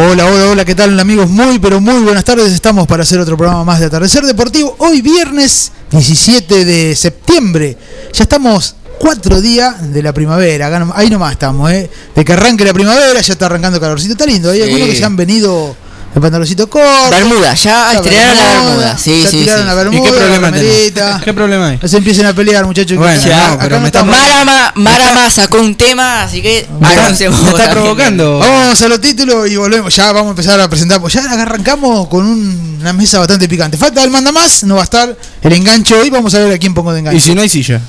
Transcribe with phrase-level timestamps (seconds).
[0.00, 1.28] Hola, hola, hola, ¿qué tal amigos?
[1.28, 2.52] Muy, pero muy buenas tardes.
[2.52, 4.76] Estamos para hacer otro programa más de Atardecer Deportivo.
[4.78, 7.76] Hoy viernes 17 de septiembre.
[8.12, 10.92] Ya estamos cuatro días de la primavera.
[10.94, 11.90] Ahí nomás estamos, ¿eh?
[12.14, 14.12] De que arranque la primavera, ya está arrancando calorcito.
[14.12, 14.52] Está lindo.
[14.52, 15.74] Hay algunos que se han venido
[16.18, 17.10] el pantaloncito corto.
[17.10, 18.98] Bermuda, ya estrenaron la Bermuda.
[18.98, 19.66] Sí, ya sí, tiraron sí.
[19.68, 21.20] la Bermuda, ¿Y qué problema la.
[21.24, 21.78] ¿Qué problema hay?
[21.80, 22.98] No se empiecen a pelear, muchachos.
[22.98, 27.68] Bueno, que- acá pero me está- Marama, Marama sacó un tema, así que está- me
[27.70, 28.38] provocando.
[28.38, 29.94] Vamos a los títulos y volvemos.
[29.94, 31.00] Ya vamos a empezar a presentar.
[31.00, 33.76] Pues ya arrancamos con un- una mesa bastante picante.
[33.76, 36.10] Falta el manda más, no va a estar el enganche hoy.
[36.10, 37.18] Vamos a ver a quién pongo de enganche.
[37.18, 37.80] Y si no hay silla.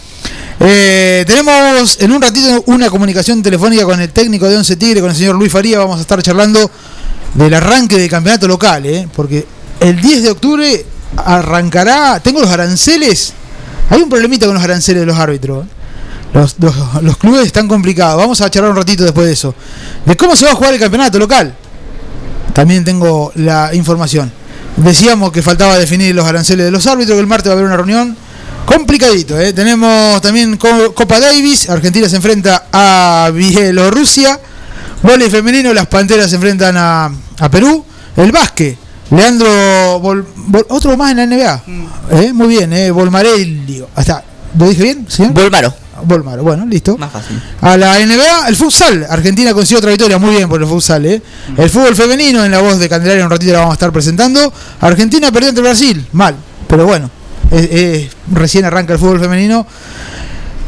[0.62, 5.10] Eh, tenemos en un ratito una comunicación telefónica con el técnico de Once Tigre, con
[5.10, 5.80] el señor Luis Faría.
[5.80, 6.70] Vamos a estar charlando
[7.34, 9.46] del arranque del campeonato local, eh, porque
[9.80, 10.86] el 10 de octubre
[11.18, 12.20] arrancará.
[12.20, 13.34] Tengo los aranceles.
[13.90, 15.66] Hay un problemita con los aranceles de los árbitros.
[15.66, 15.70] eh.
[17.02, 18.18] Los, clubes están complicados.
[18.18, 19.56] Vamos a charlar un ratito después de eso.
[20.06, 21.56] De cómo se va a jugar el campeonato local.
[22.54, 24.32] También tengo la información.
[24.78, 27.66] Decíamos que faltaba definir los aranceles de los árbitros, que el martes va a haber
[27.66, 28.16] una reunión
[28.66, 29.40] complicadito.
[29.40, 29.54] ¿eh?
[29.54, 34.40] Tenemos también Co- Copa Davis, Argentina se enfrenta a Bielorrusia,
[35.02, 37.10] Vóley femenino, las Panteras se enfrentan a,
[37.40, 37.86] a Perú,
[38.18, 38.78] el básquet,
[39.12, 40.02] Leandro,
[40.70, 41.64] otro más en la NBA.
[42.12, 42.34] ¿eh?
[42.34, 42.92] Muy bien, ¿eh?
[42.92, 43.84] Volmarelli.
[43.96, 44.24] Hasta,
[44.58, 45.34] ¿Lo dije bien, señor?
[45.34, 45.74] Volmaro,
[46.04, 46.98] Volmaro, bueno, listo.
[46.98, 47.42] más fácil.
[47.62, 49.06] A la NBA, el futsal.
[49.10, 51.06] Argentina consiguió otra victoria, muy bien por el futsal.
[51.06, 51.22] ¿eh?
[51.58, 54.52] El fútbol femenino, en la voz de Candelaria, un ratito la vamos a estar presentando.
[54.82, 56.36] Argentina perdió ante Brasil, mal,
[56.68, 57.10] pero bueno,
[58.32, 59.66] recién arranca el fútbol femenino.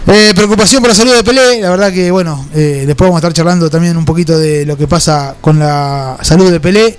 [0.08, 3.20] Eh, preocupación por la salud de Pelé, la verdad que bueno, eh, después vamos a
[3.20, 6.98] estar charlando también un poquito de lo que pasa con la salud de Pelé.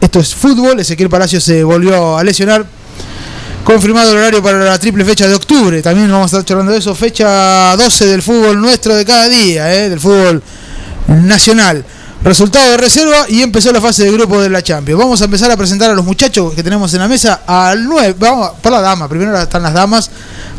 [0.00, 2.66] Esto es fútbol, Ezequiel Palacio se volvió a lesionar.
[3.64, 5.80] Confirmado el horario para la triple fecha de octubre.
[5.82, 6.94] También vamos a estar charlando de eso.
[6.96, 9.88] Fecha 12 del fútbol nuestro de cada día, ¿eh?
[9.88, 10.42] del fútbol
[11.06, 11.84] nacional.
[12.24, 15.00] Resultado de reserva y empezó la fase de grupo de la Champions.
[15.00, 17.42] Vamos a empezar a presentar a los muchachos que tenemos en la mesa.
[17.46, 19.08] Al 9, vamos por la dama.
[19.08, 20.10] Primero están las damas.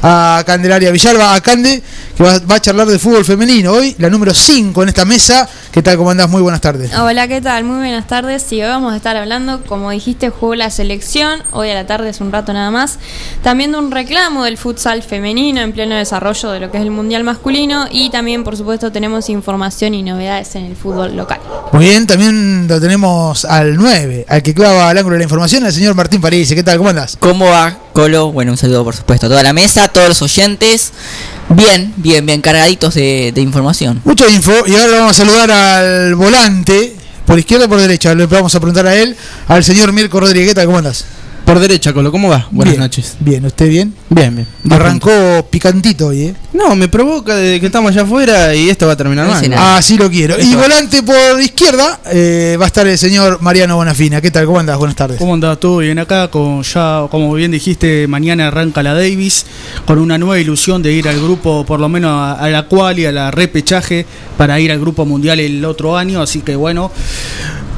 [0.05, 1.81] A Candelaria Villalba, a Cande,
[2.17, 3.71] que va, va a charlar de fútbol femenino.
[3.71, 5.47] Hoy la número 5 en esta mesa.
[5.71, 5.95] ¿Qué tal?
[5.95, 6.29] ¿Cómo andás?
[6.29, 6.93] Muy buenas tardes.
[6.93, 7.63] Hola, ¿qué tal?
[7.63, 8.43] Muy buenas tardes.
[8.43, 11.41] Sí, hoy vamos a estar hablando, como dijiste, jugó la selección.
[11.51, 12.99] Hoy a la tarde es un rato nada más.
[13.43, 16.91] También de un reclamo del futsal femenino en pleno desarrollo de lo que es el
[16.91, 17.87] mundial masculino.
[17.89, 21.39] Y también, por supuesto, tenemos información y novedades en el fútbol local.
[21.71, 25.65] Muy bien, también lo tenemos al 9, al que clava al ángulo de la información,
[25.65, 26.53] el señor Martín París.
[26.53, 26.77] ¿Qué tal?
[26.77, 27.17] ¿Cómo andás?
[27.19, 28.31] ¿Cómo va, Colo?
[28.31, 30.91] Bueno, un saludo por supuesto a toda la mesa, todos los oyentes.
[31.49, 34.01] Bien, bien, bien cargaditos de, de información.
[34.03, 36.95] Mucha info y ahora vamos a saludar al volante,
[37.25, 38.13] por izquierda o por derecha.
[38.15, 39.15] Le vamos a preguntar a él,
[39.47, 40.55] al señor Mirko Rodríguez.
[40.55, 41.05] ¿Cómo andás?
[41.45, 42.47] Por derecha, Colo, ¿cómo va?
[42.51, 43.15] Buenas Bien, noches.
[43.19, 43.93] Bien, ¿usted bien?
[44.09, 44.47] Bien, bien.
[44.71, 45.11] Arrancó
[45.51, 46.35] picantito hoy, ¿eh?
[46.53, 49.49] No, me provoca desde que estamos allá afuera y esto va a terminar No mal.
[49.49, 49.77] nada.
[49.77, 50.39] Así lo quiero.
[50.39, 54.21] Y volante por izquierda eh, va a estar el señor Mariano Bonafina.
[54.21, 54.45] ¿Qué tal?
[54.45, 54.77] ¿Cómo andás?
[54.77, 55.17] Buenas tardes.
[55.19, 55.59] ¿Cómo andás?
[55.59, 56.29] ¿Todo bien acá?
[56.29, 59.45] Con ya, como bien dijiste, mañana arranca la Davis
[59.85, 62.99] con una nueva ilusión de ir al grupo, por lo menos a, a la cual
[62.99, 64.05] y a la repechaje
[64.37, 66.21] para ir al grupo mundial el otro año.
[66.21, 66.89] Así que bueno,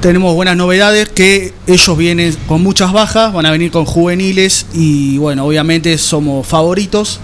[0.05, 5.17] tenemos buenas novedades que ellos vienen con muchas bajas, van a venir con juveniles y
[5.17, 7.19] bueno, obviamente somos favoritos.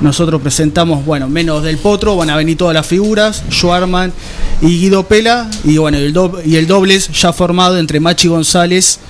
[0.00, 4.12] Nosotros presentamos, bueno, menos del Potro, van a venir todas las figuras, Schwarman
[4.60, 9.00] y Guido Pela, y bueno, el dob- y el dobles ya formado entre Machi González,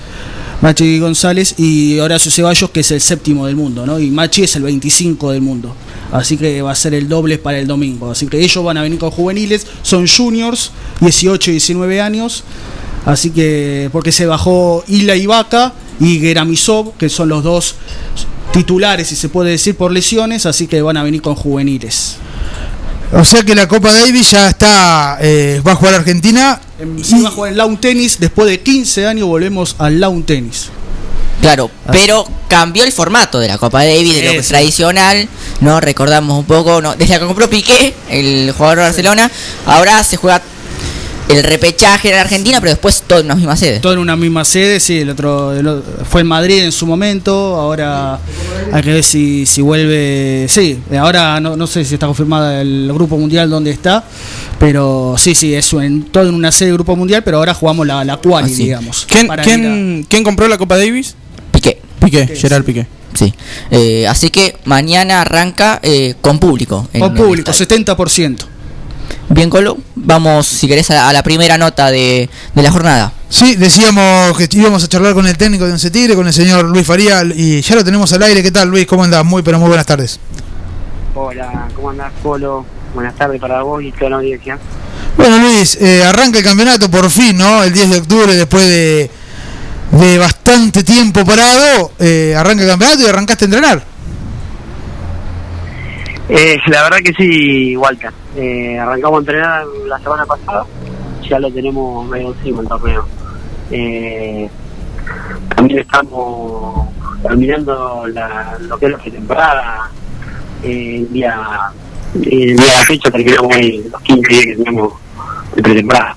[0.61, 3.99] Machi González y Horacio Ceballos, que es el séptimo del mundo, ¿no?
[3.99, 5.75] Y Machi es el 25 del mundo.
[6.11, 8.09] Así que va a ser el doble para el domingo.
[8.09, 12.43] Así que ellos van a venir con juveniles, son juniors, 18 y 19 años.
[13.05, 17.75] Así que, porque se bajó Ila Ibaka y Geramisov, que son los dos
[18.53, 22.15] titulares, si se puede decir, por lesiones, así que van a venir con juveniles.
[23.11, 26.59] O sea que la Copa Davis ya está, eh, va a jugar Argentina.
[26.79, 30.23] En- Sí, va a jugar en lawn tenis, después de 15 años volvemos al lawn
[30.23, 30.69] tenis.
[31.41, 35.27] Claro, pero cambió el formato de la Copa Davis, de lo que es tradicional,
[35.61, 35.79] ¿no?
[35.81, 36.95] Recordamos un poco, ¿no?
[36.95, 39.29] Desde que compró Piqué, el jugador de Barcelona,
[39.65, 40.41] ahora se juega
[41.29, 43.79] el repechaje en Argentina, pero después todo en una misma sede.
[43.79, 46.85] Todo en una misma sede, sí, el otro, el otro- fue en Madrid en su
[46.85, 48.19] momento, ahora
[48.71, 52.91] hay que ver si, si vuelve, sí, ahora no, no sé si está confirmada el
[52.93, 54.03] grupo mundial donde está,
[54.59, 57.87] pero sí, sí, es en, todo en una sede del grupo mundial, pero ahora jugamos
[57.87, 58.63] la, la quali, Ah, sí.
[58.65, 59.05] digamos.
[59.09, 61.15] ¿Quién, quién, quién compró la Copa Davis?
[61.51, 62.67] Piqué, Piqué, Piqué, Gerard sí.
[62.67, 62.87] Piqué.
[63.13, 63.33] sí.
[63.71, 66.87] Eh, así que mañana arranca eh, con público.
[66.99, 67.95] con público, estadio.
[67.95, 68.37] 70%.
[69.29, 73.13] Bien, Colo, vamos, si querés, a, a la primera nota de, de la jornada.
[73.29, 76.65] Sí, decíamos que íbamos a charlar con el técnico de Once Tigre, con el señor
[76.65, 78.43] Luis Faría, y ya lo tenemos al aire.
[78.43, 78.85] ¿Qué tal, Luis?
[78.85, 79.25] ¿Cómo andás?
[79.25, 80.19] Muy, pero muy buenas tardes.
[81.15, 82.65] Hola, ¿cómo andás, Polo?
[82.93, 84.59] Buenas tardes para vos y toda la audiencia.
[85.17, 87.63] Bueno, Luis, eh, arranca el campeonato por fin, ¿no?
[87.63, 89.09] El 10 de octubre, después de,
[89.91, 93.92] de bastante tiempo parado, eh, arranca el campeonato y arrancaste a entrenar.
[96.29, 98.11] Eh, la verdad que sí, Walter.
[98.35, 100.65] Eh, arrancamos a entrenar la semana pasada,
[101.29, 103.05] ya lo tenemos medio encima el torneo.
[103.71, 104.49] Eh,
[105.55, 106.87] también estamos
[107.21, 109.91] terminando la, lo que es la pretemporada.
[110.63, 111.41] Eh, el día,
[112.15, 112.21] el
[112.55, 114.93] día de la fecha terminamos hoy los 15 días que tenemos
[115.55, 116.15] de pretemporada.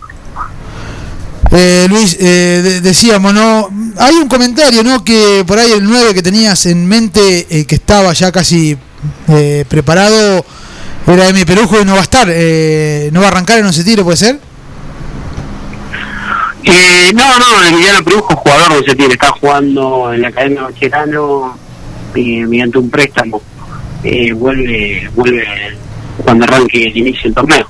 [1.53, 3.69] Eh, Luis, eh, de- decíamos, ¿no?
[3.99, 5.05] Hay un comentario, ¿no?
[5.05, 8.77] Que por ahí el 9 que tenías en mente, eh, que estaba ya casi
[9.29, 10.45] eh, preparado,
[11.07, 11.47] era M.
[11.47, 14.17] Perujo y no va a estar, eh, no va a arrancar en 11 tiro, ¿puede
[14.17, 14.41] ser?
[16.69, 21.57] Eh, no, no, Emiliano Produjo, jugador de tiene está jugando en la Academia Bacherano
[22.13, 23.41] eh, mediante un préstamo.
[24.03, 25.47] Eh, vuelve vuelve
[26.25, 27.69] cuando arranque el inicio del torneo,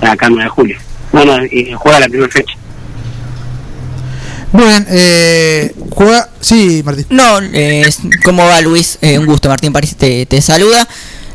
[0.00, 0.78] acá el 9 de julio.
[1.12, 2.54] Bueno, eh, juega la primera fecha.
[4.52, 6.28] Muy bien, eh, juega.
[6.40, 7.06] Sí, Martín.
[7.10, 7.88] No, eh,
[8.24, 8.98] ¿cómo va Luis?
[9.00, 10.88] Eh, un gusto, Martín París te, te saluda.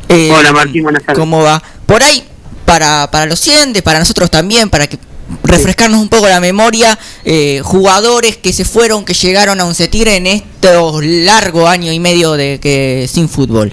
[0.08, 1.18] Eh, Hola, Martín, buenas tardes.
[1.18, 1.62] ¿Cómo va?
[1.86, 2.22] Por ahí,
[2.66, 4.98] para, para los siguientes, para nosotros también, para que
[5.42, 10.16] refrescarnos un poco la memoria, eh, jugadores que se fueron, que llegaron a un Tigre
[10.16, 13.72] en estos largo año y medio de que sin fútbol.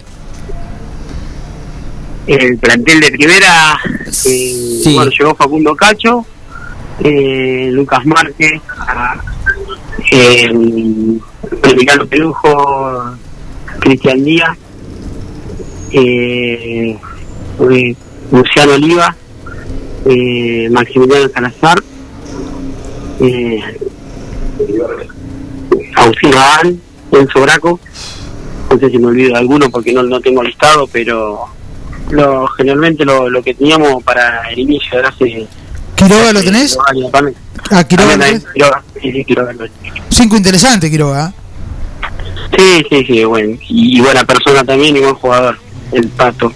[2.26, 4.94] El plantel de primera, eh, Sí.
[4.96, 6.26] bueno, llegó Facundo Cacho,
[7.04, 9.22] eh, Lucas Márquez, a-
[10.14, 10.46] eh,
[11.64, 13.16] Emiliano Pelujo,
[13.80, 14.58] Cristian Díaz,
[15.92, 16.98] eh,
[17.72, 17.96] eh,
[18.32, 19.16] Luciano Oliva,
[20.06, 21.82] eh, Maximiliano Salazar,
[23.22, 23.60] eh,
[25.96, 26.80] Agustín Abán,
[27.12, 27.80] Enzo Braco,
[28.70, 31.48] no sé si me olvido de alguno porque no, no tengo listado, pero
[32.12, 35.48] lo generalmente lo, lo que teníamos para el inicio de hace
[35.96, 36.78] ¿Quiroga lo tenés?
[36.88, 37.36] años.
[37.76, 39.54] Ah, Quiroga También hay Quiroga, sí, sí, Quiroga
[40.10, 41.28] Cinco interesante, Quiroga.
[41.28, 41.34] ¿eh?
[42.56, 43.58] Sí, sí, sí, bueno.
[43.68, 45.58] Y, y buena persona también y buen jugador,
[45.92, 46.54] el Pato.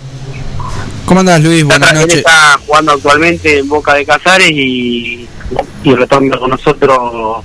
[1.06, 1.64] ¿Cómo andás, Luis?
[1.64, 2.18] Buenas Él noches.
[2.18, 5.28] está jugando actualmente en Boca de Casares y,
[5.84, 7.44] y retorna con nosotros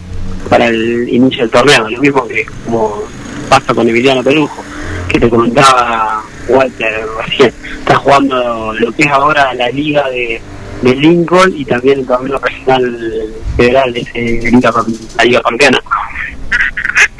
[0.51, 1.89] para el inicio del torneo.
[1.89, 3.05] Lo mismo que como
[3.49, 4.63] pasa con Emiliano Pelujo,
[5.09, 7.55] que te comentaba Walter recién.
[7.79, 10.43] Está jugando lo que es ahora la liga de,
[10.83, 12.99] de Lincoln y también el torneo regional
[13.57, 14.05] federal de
[15.17, 15.81] la liga campeona.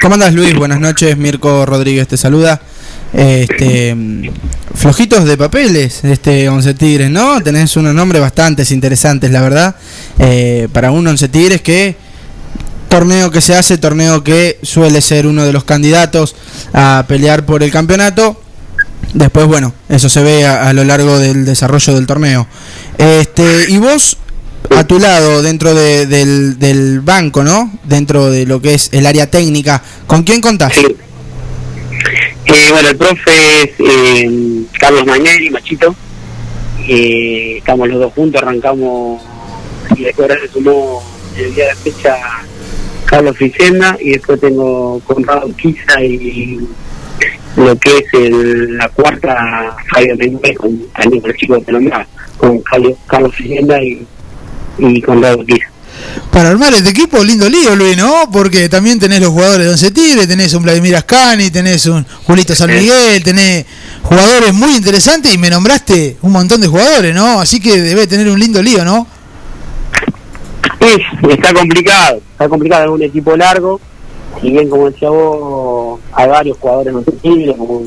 [0.01, 0.53] ¿Cómo andás, Luis?
[0.53, 1.17] Buenas noches.
[1.17, 2.61] Mirko Rodríguez te saluda.
[3.13, 3.95] Este,
[4.73, 7.41] flojitos de papeles, este Once Tigres, ¿no?
[7.41, 9.75] Tenés unos nombres bastante interesantes, la verdad.
[10.19, 11.95] Eh, para un Once Tigres que
[12.89, 16.35] torneo que se hace, torneo que suele ser uno de los candidatos
[16.73, 18.42] a pelear por el campeonato.
[19.13, 22.47] Después, bueno, eso se ve a, a lo largo del desarrollo del torneo.
[22.97, 24.17] Este, y vos,
[24.75, 27.71] a tu lado, dentro de- del, del banco, ¿no?
[27.83, 30.73] Dentro de lo que es el área técnica, ¿con quién contás?
[30.73, 30.87] Sí.
[32.45, 35.95] Eh, bueno, el profe es eh, Carlos Magneri, Machito.
[36.87, 39.21] Eh, estamos los dos juntos, arrancamos
[39.95, 41.01] y después ahora se sumó
[41.37, 42.15] el día de la fecha
[43.05, 46.59] Carlos Fricenda y después tengo Conrado Quiza y
[47.55, 52.07] lo que es el- la cuarta Fabio Mendoza con también con el chico de Colombia,
[52.37, 54.05] con Carlos, Carlos y,
[54.79, 55.67] y Conrado Quiza.
[56.31, 58.27] Para armar este equipo, lindo lío, Luis, ¿no?
[58.31, 62.55] Porque también tenés los jugadores de Once Tigre, tenés un Vladimir Ascani, tenés un Julito
[62.55, 63.65] San Miguel, tenés
[64.01, 67.39] jugadores muy interesantes y me nombraste un montón de jugadores, ¿no?
[67.39, 69.05] Así que debe tener un lindo lío, ¿no?
[70.81, 73.79] Sí, está complicado, está complicado, es un equipo largo,
[74.41, 77.81] si bien como decía vos, hay varios jugadores no sensibles, como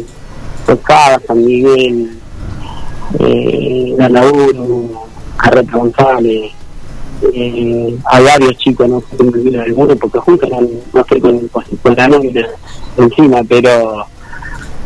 [0.66, 2.18] Toscada, San Miguel,
[3.18, 6.52] eh, Garnaburo, Carreta González,
[7.22, 10.60] eh, hay varios chicos, no sé si me alguno, porque justo no,
[10.92, 12.46] no estoy con, con, la nómina
[12.98, 14.06] encima, pero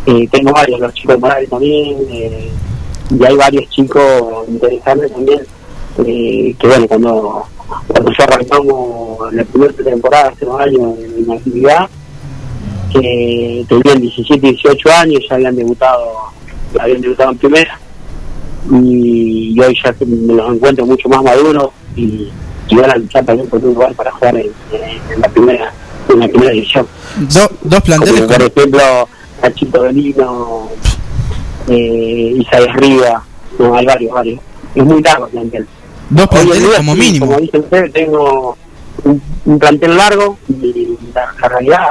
[0.06, 2.50] eh, tengo varios, los chicos de Morales también, eh,
[3.10, 5.40] y hay varios chicos interesantes también,
[5.96, 7.44] que bueno, cuando,
[7.86, 11.88] cuando ya arrancamos la primera temporada hace unos años en la actividad,
[12.92, 16.12] que tenían 17, 18 años, ya habían debutado,
[16.74, 17.78] ya habían debutado en primera,
[18.70, 22.28] y, y hoy ya me los encuentro mucho más maduros y,
[22.68, 25.72] y van a luchar también por un lugar para jugar en, en- en la primera
[26.08, 26.86] en la primera división.
[27.32, 29.08] Do- dos planteles Como por ejemplo,
[29.40, 30.68] Cachito Belino,
[31.68, 33.24] eh, Isaías Riva,
[33.58, 34.40] no, hay varios, varios.
[34.74, 35.66] Es muy largo el plantel.
[36.10, 37.26] Dos planteles día, como mínimo.
[37.26, 38.56] Como dicen ustedes, tengo
[39.04, 41.86] un, un plantel largo y la, la realidad,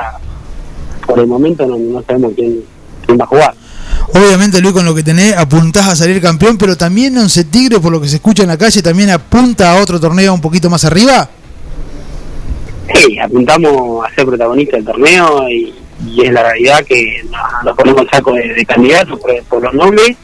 [1.07, 2.61] por el momento, no, no sabemos quién,
[3.05, 3.55] quién va a jugar.
[4.13, 7.91] Obviamente, Luis, con lo que tenés, apuntás a salir campeón, pero también Once Tigre, por
[7.91, 10.83] lo que se escucha en la calle, también apunta a otro torneo un poquito más
[10.85, 11.29] arriba.
[12.93, 15.75] Sí, apuntamos a ser protagonistas del torneo y,
[16.07, 19.63] y es la realidad que nos, nos ponemos el saco de, de candidatos por, por
[19.63, 20.17] los nombres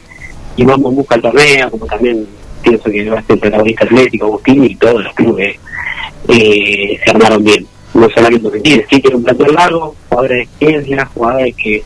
[0.56, 2.26] y vamos en busca del torneo, como también
[2.66, 5.56] pienso que va a ser protagonista Atlético, Agustín y todos los clubes
[6.28, 7.66] eh, se armaron bien.
[7.94, 11.82] No solamente que tiene, sí tiene un plato largo, jugadores de experiencia, jugadores que,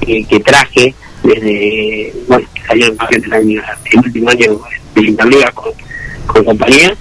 [0.00, 3.62] que, que traje desde, bueno, que salieron más el año,
[3.92, 4.60] el último año
[4.94, 5.72] de Interliga con,
[6.26, 6.94] con compañía,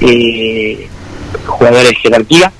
[0.00, 0.88] eh,
[1.46, 2.52] jugadores de jerarquía,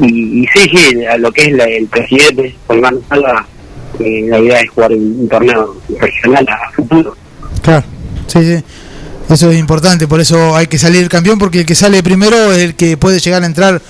[0.00, 3.46] y, y sí, sí, a lo que es la- el presidente, Juan Salva,
[3.98, 7.16] eh, la idea es jugar un, un torneo regional a futuro.
[7.62, 7.84] Claro,
[8.26, 8.64] sí, sí.
[9.28, 12.58] Eso es importante, por eso hay que salir campeón, porque el que sale primero es
[12.58, 13.82] el que puede llegar a entrar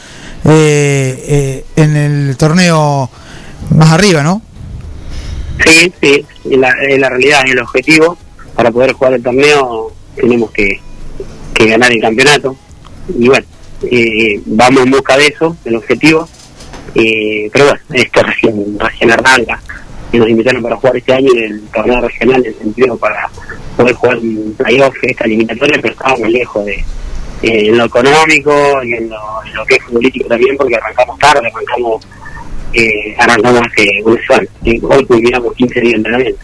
[0.45, 3.11] eh, eh, en el torneo
[3.71, 4.41] más arriba, ¿no?
[5.65, 8.17] Sí, sí, en la, en la realidad es el objetivo.
[8.55, 10.81] Para poder jugar el torneo tenemos que,
[11.53, 12.57] que ganar el campeonato.
[13.19, 13.47] Y bueno,
[13.91, 16.29] eh, vamos en busca de eso, del objetivo.
[16.95, 19.61] Eh, pero bueno, esto recién, recién arranca.
[20.13, 23.29] Y nos invitaron para jugar este año en el torneo regional, en el sentido para
[23.77, 26.75] poder jugar un playoff, esta eliminatoria, pero estábamos lejos de
[27.43, 31.19] eh, en lo económico y en lo, en lo que es futbolístico también, porque arrancamos
[31.19, 32.07] tarde, arrancamos
[32.73, 33.89] eh, arrancamos hace
[34.27, 34.49] semana.
[34.65, 36.41] Y hoy culminamos 15 días de entrenamiento.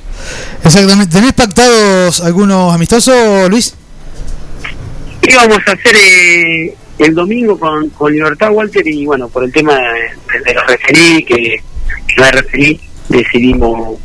[0.64, 1.14] Exactamente.
[1.14, 3.74] ¿Tenés pactados algunos amistosos, Luis?
[5.22, 9.74] íbamos a hacer eh, el domingo con, con Libertad Walter y bueno, por el tema
[9.74, 11.62] de, de los referí, que,
[12.06, 12.80] que no hay referí,
[13.12, 13.98] decidimos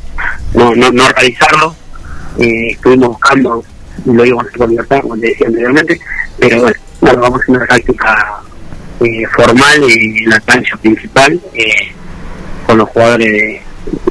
[0.53, 1.75] no, no, no realizarlo.
[2.39, 3.63] Eh, estuvimos buscando,
[4.05, 5.99] y lo íbamos a hacer con Libertad, como te decía anteriormente,
[6.39, 8.41] pero bueno, bueno vamos a hacer una práctica
[8.99, 11.91] eh, formal en la cancha principal eh,
[12.65, 13.61] con los jugadores de,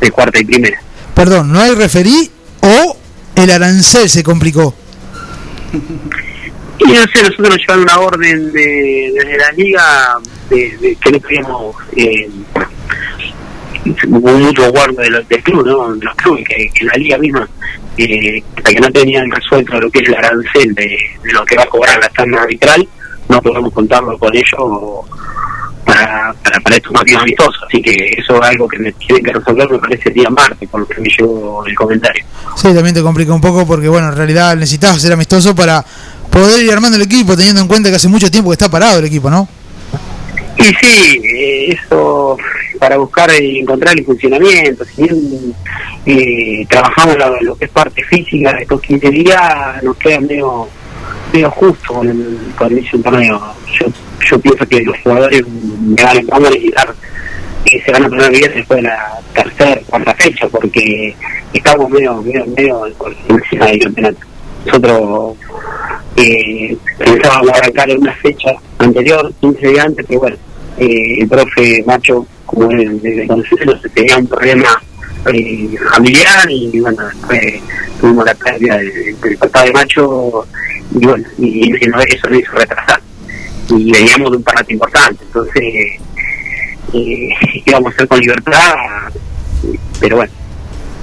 [0.01, 0.81] de cuarta y primera.
[1.15, 2.31] Perdón, ¿no hay referí
[2.63, 2.97] o
[3.37, 4.75] el arancel se complicó?
[6.79, 10.19] Y no sé, nosotros nos llevaron una orden de, desde la liga
[10.51, 12.29] de, de que no queríamos eh,
[14.07, 15.89] un mutuo acuerdo de los, del club, ¿no?
[15.89, 17.49] los clubes, que, que la liga misma,
[17.97, 21.63] eh, que no tenían resuelto lo que es el arancel de, de lo que va
[21.63, 22.87] a cobrar la tanda arbitral,
[23.29, 25.07] no podemos contarlo con ellos
[25.85, 27.63] para, para, para estos partidos amistosos.
[27.67, 30.69] Así que eso es algo que me tienen que resolver, me parece, el día martes,
[30.69, 32.25] por lo que me llegó el comentario.
[32.57, 35.85] Sí, también te complica un poco porque, bueno, en realidad necesitas ser amistoso para
[36.31, 38.99] poder ir armando el equipo, teniendo en cuenta que hace mucho tiempo que está parado
[38.99, 39.49] el equipo, ¿no?
[40.59, 42.37] Y sí, eh, eso
[42.79, 44.85] para buscar y encontrar el funcionamiento.
[44.85, 45.55] Si bien
[46.07, 50.69] eh, trabajamos lo, que es parte física de estos 15 días, nos queda medio,
[51.33, 53.55] medio justo con el, inicio del torneo.
[53.79, 53.87] Yo,
[54.31, 56.95] yo pienso que los jugadores me van, a- necesitar
[57.65, 61.15] que se van a poner bien después de la tercera, cuarta fecha, porque
[61.53, 62.87] estamos medio, medio, medio
[63.29, 64.19] encima del campeonato.
[64.67, 65.37] Nosotros
[66.17, 70.37] eh, pensábamos arrancar en una fecha anterior, 15 días antes, pero bueno,
[70.79, 74.83] eh, el profe Macho, como él desde conocerlo, tenía un problema
[75.33, 77.63] eh, familiar y bueno, después
[78.01, 80.47] tuvimos la pérdida del, del papá de Macho
[80.95, 83.01] y bueno, y, y eso lo hizo retrasar.
[83.69, 85.63] Y veníamos de un parate importante, entonces
[86.93, 87.29] eh,
[87.65, 88.75] íbamos a hacer con libertad,
[90.01, 90.33] pero bueno,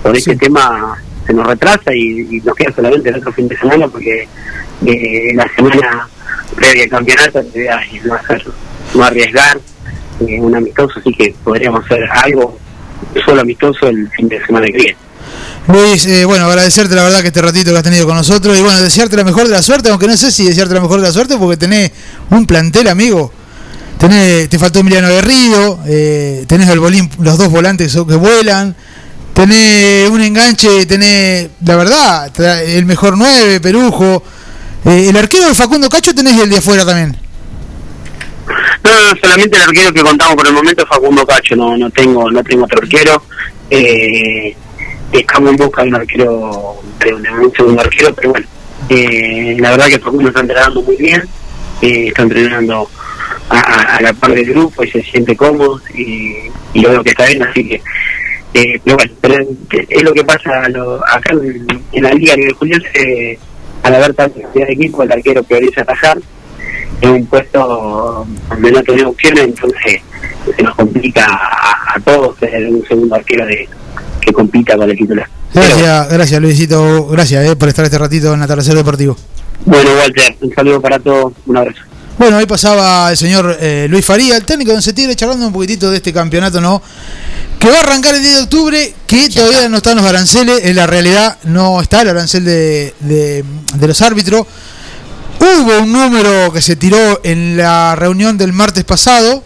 [0.02, 3.58] por ese tema se nos retrasa y, y nos queda solamente el otro fin de
[3.58, 4.28] semana porque
[4.86, 6.08] eh, la semana
[6.56, 7.44] previa al campeonato
[8.04, 8.54] no hacerlo,
[8.94, 9.60] no arriesgar
[10.28, 12.58] eh, un amistoso, así que podríamos hacer algo
[13.26, 14.98] solo amistoso el fin de semana que viene.
[15.68, 18.62] Luis, eh, bueno, agradecerte la verdad que este ratito que has tenido con nosotros y
[18.62, 21.08] bueno, desearte la mejor de la suerte, aunque no sé si desearte la mejor de
[21.08, 21.92] la suerte porque tenés
[22.30, 23.32] un plantel, amigo.
[23.98, 28.76] Tenés, te faltó Emiliano Guerrido, eh, tenés el bolín, los dos volantes que vuelan,
[29.34, 32.32] tenés un enganche, tenés, la verdad,
[32.68, 34.24] el mejor 9, Perujo.
[34.86, 37.18] Eh, el arquero de Facundo Cacho tenés el de afuera también.
[38.84, 41.90] No, no, solamente el arquero que contamos por el momento es Facundo Cacho, no, no
[41.90, 43.24] tengo, no tengo otro arquero.
[43.70, 44.56] Eh,
[45.14, 47.14] estamos en busca de un arquero, de,
[47.64, 48.46] un arquero, pero bueno,
[48.90, 51.24] eh, la verdad que Facundo está entrenando muy bien,
[51.82, 52.90] eh, está entrenando
[53.50, 53.60] a,
[53.98, 56.34] a- la par del grupo y se siente cómodo y,
[56.74, 57.82] y yo veo que está bien, así que,
[58.54, 59.36] eh, pero bueno, pero
[59.90, 63.40] es lo que pasa a lo- acá en, en la Liga de Julián, se,
[63.84, 66.18] al haber tanta cantidad de equipos, el arquero prioriza atajar
[67.02, 70.02] en un puesto donde no tenemos opciones, entonces
[70.56, 73.68] se nos complica a, a todos tener un segundo arquero de,
[74.22, 75.28] que compita con el titular.
[75.54, 79.16] Pero, Gracias, gracias Luisito, gracias eh, por estar este ratito en Atardecer Deportivo.
[79.66, 81.82] bueno, Walter, un saludo para todos, un abrazo.
[82.18, 85.54] Bueno, ahí pasaba el señor eh, Luis Faría, el técnico de Once Tigre, charlando un
[85.54, 86.82] poquitito de este campeonato, ¿no?
[87.60, 90.76] Que va a arrancar el 10 de octubre, que todavía no están los aranceles, en
[90.76, 93.44] la realidad no está el arancel de, de,
[93.76, 94.46] de los árbitros.
[95.40, 99.44] Hubo un número que se tiró en la reunión del martes pasado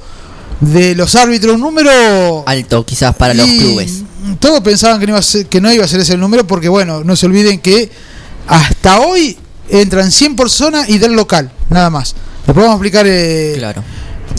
[0.59, 4.03] de los árbitros, un número Alto quizás para los clubes.
[4.39, 6.45] todos pensaban que no, iba a ser, que no iba a ser ese el número
[6.47, 7.89] porque, bueno, no se olviden que
[8.47, 9.37] hasta hoy
[9.69, 12.15] entran 100 personas y del local, nada más.
[12.47, 13.05] Después vamos a explicar...
[13.07, 13.83] eh, Claro.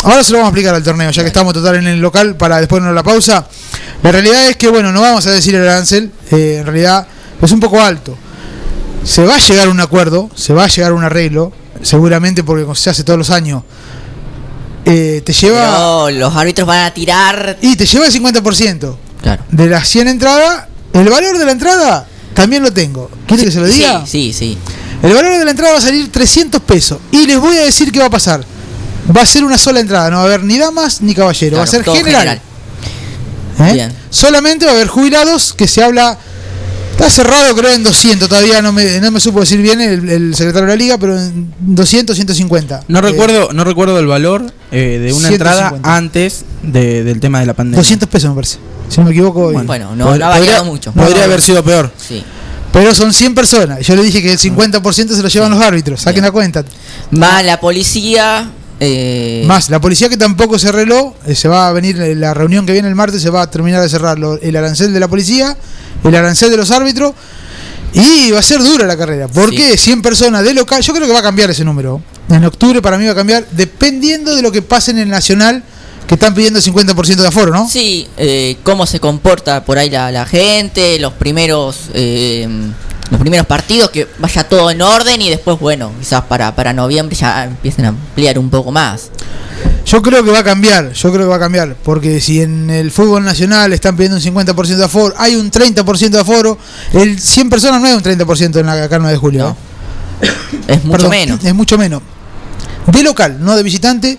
[0.04, 2.36] Ahora se lo vamos a explicar al torneo, ya que estamos total en el local
[2.36, 3.46] para después de la pausa.
[4.02, 7.06] La realidad es que, bueno, no vamos a decir el arancel, eh, en realidad
[7.42, 8.16] es un poco alto.
[9.02, 12.44] Se va a llegar a un acuerdo, se va a llegar a un arreglo, seguramente
[12.44, 13.62] porque como se hace todos los años.
[14.84, 15.60] Eh, te lleva.
[16.06, 17.58] Pero los árbitros van a tirar.
[17.60, 18.96] Y te lleva el 50%.
[19.22, 19.42] Claro.
[19.50, 23.10] De las 100 entradas, el valor de la entrada también lo tengo.
[23.26, 24.06] ¿Quiere que se lo diga?
[24.06, 24.58] Sí, sí, sí.
[25.02, 26.98] El valor de la entrada va a salir 300 pesos.
[27.12, 28.44] Y les voy a decir qué va a pasar.
[29.16, 31.62] Va a ser una sola entrada, no va a haber ni damas ni caballero, va
[31.62, 32.40] a ser general.
[33.60, 33.72] ¿Eh?
[33.72, 33.92] Bien.
[34.10, 36.18] Solamente va a haber jubilados que se habla.
[36.92, 38.28] Está cerrado, creo, en 200.
[38.28, 41.16] Todavía no me, no me supo decir bien el, el secretario de la liga, pero
[41.16, 42.80] en 200, 150.
[42.88, 45.96] No Eh, recuerdo, no recuerdo el valor eh, de una entrada 150.
[45.96, 47.78] antes de- del tema de la pandemia.
[47.78, 48.58] 200 pesos, me parece.
[48.88, 49.52] Si no me equivoco.
[49.52, 50.92] y- Bueno, no, ha variado mucho.
[50.92, 51.92] Podría No, haber sido peor.
[51.96, 52.24] Sí.
[52.78, 53.80] Pero son 100 personas.
[53.84, 56.00] Yo le dije que el 50% se lo llevan los árbitros.
[56.00, 56.64] Saquen la cuenta.
[57.10, 58.48] Más la policía.
[58.78, 62.34] eh, Más, la policía que tampoco se arregló, eh, se va a venir eh, la
[62.34, 65.00] reunión que viene el martes, se va a terminar de cerrar lo- el arancel de
[65.00, 65.56] la policía,
[66.04, 67.14] el arancel de los árbitros,
[67.94, 71.12] y va a ser dura la carrera, porque 100 personas de local, yo creo que
[71.12, 72.00] va a cambiar ese número.
[72.30, 75.64] En octubre para mí va a cambiar, dependiendo de lo que pase en el Nacional,
[76.08, 77.68] que están pidiendo 50% de aforo, ¿no?
[77.68, 82.48] Sí, eh, cómo se comporta por ahí la, la gente, los primeros eh,
[83.10, 87.16] los primeros partidos, que vaya todo en orden y después, bueno, quizás para, para noviembre
[87.16, 89.10] ya empiecen a ampliar un poco más.
[89.86, 92.68] Yo creo que va a cambiar, yo creo que va a cambiar, porque si en
[92.68, 96.58] el fútbol nacional están pidiendo un 50% de aforo, hay un 30% de aforo,
[96.92, 99.42] el 100 personas no es un 30% en la el 9 de julio.
[99.44, 99.50] No.
[99.50, 100.30] ¿eh?
[100.68, 101.44] Es mucho Perdón, menos.
[101.44, 102.02] Es mucho menos.
[102.86, 104.18] De local, no de visitante.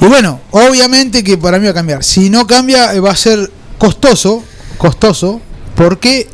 [0.00, 2.02] Y bueno, obviamente que para mí va a cambiar.
[2.02, 4.42] Si no cambia, eh, va a ser costoso,
[4.78, 5.40] costoso,
[5.76, 6.28] porque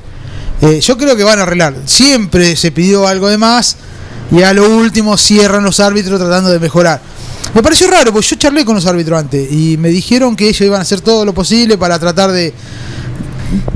[0.62, 1.74] eh, yo creo que van a arreglar.
[1.84, 3.76] Siempre se pidió algo de más
[4.30, 7.00] y a lo último cierran los árbitros tratando de mejorar.
[7.54, 10.60] Me pareció raro, porque yo charlé con los árbitros antes y me dijeron que ellos
[10.60, 12.52] iban a hacer todo lo posible para tratar de...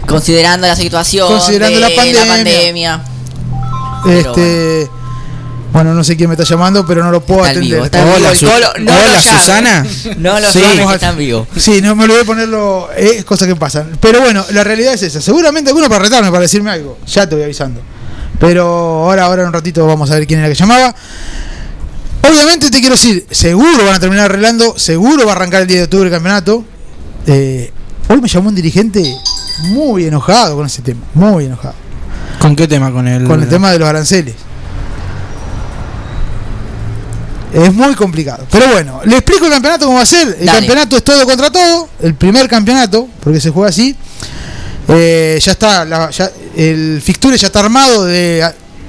[0.06, 3.04] Considerando la situación, Considerando de la pandemia.
[4.06, 5.01] este bueno.
[5.72, 7.72] No sé quién me está llamando, pero no lo puedo Está atender.
[7.72, 8.30] vivo, está en Hola, vivo.
[8.30, 9.22] El Su- Colo- no hola.
[9.22, 9.86] Susana.
[10.18, 10.60] No lo Sí.
[10.60, 11.46] llames, Vamos a- está en vivo.
[11.56, 13.90] Sí, no me olvidé ponerlo, es cosas que pasan.
[14.00, 15.20] Pero bueno, la realidad es esa.
[15.20, 16.98] Seguramente alguno para retarme, para decirme algo.
[17.06, 17.80] Ya te voy avisando.
[18.38, 20.94] Pero ahora, ahora en un ratito vamos a ver quién era que llamaba.
[22.28, 25.78] Obviamente te quiero decir, seguro van a terminar arreglando, seguro va a arrancar el día
[25.78, 26.64] de octubre el campeonato.
[27.26, 27.72] Eh,
[28.08, 29.02] hoy me llamó un dirigente
[29.64, 31.74] muy enojado con ese tema, muy enojado.
[32.40, 32.92] ¿Con qué tema?
[32.92, 34.34] Con el, Con el tema de los aranceles.
[37.52, 38.46] Es muy complicado.
[38.50, 40.36] Pero bueno, le explico el campeonato cómo va a ser.
[40.40, 40.58] El Dale.
[40.60, 41.88] campeonato es todo contra todo.
[42.00, 43.94] El primer campeonato, porque se juega así.
[44.88, 48.44] Eh, ya está, la- ya- el fixture ya está armado de,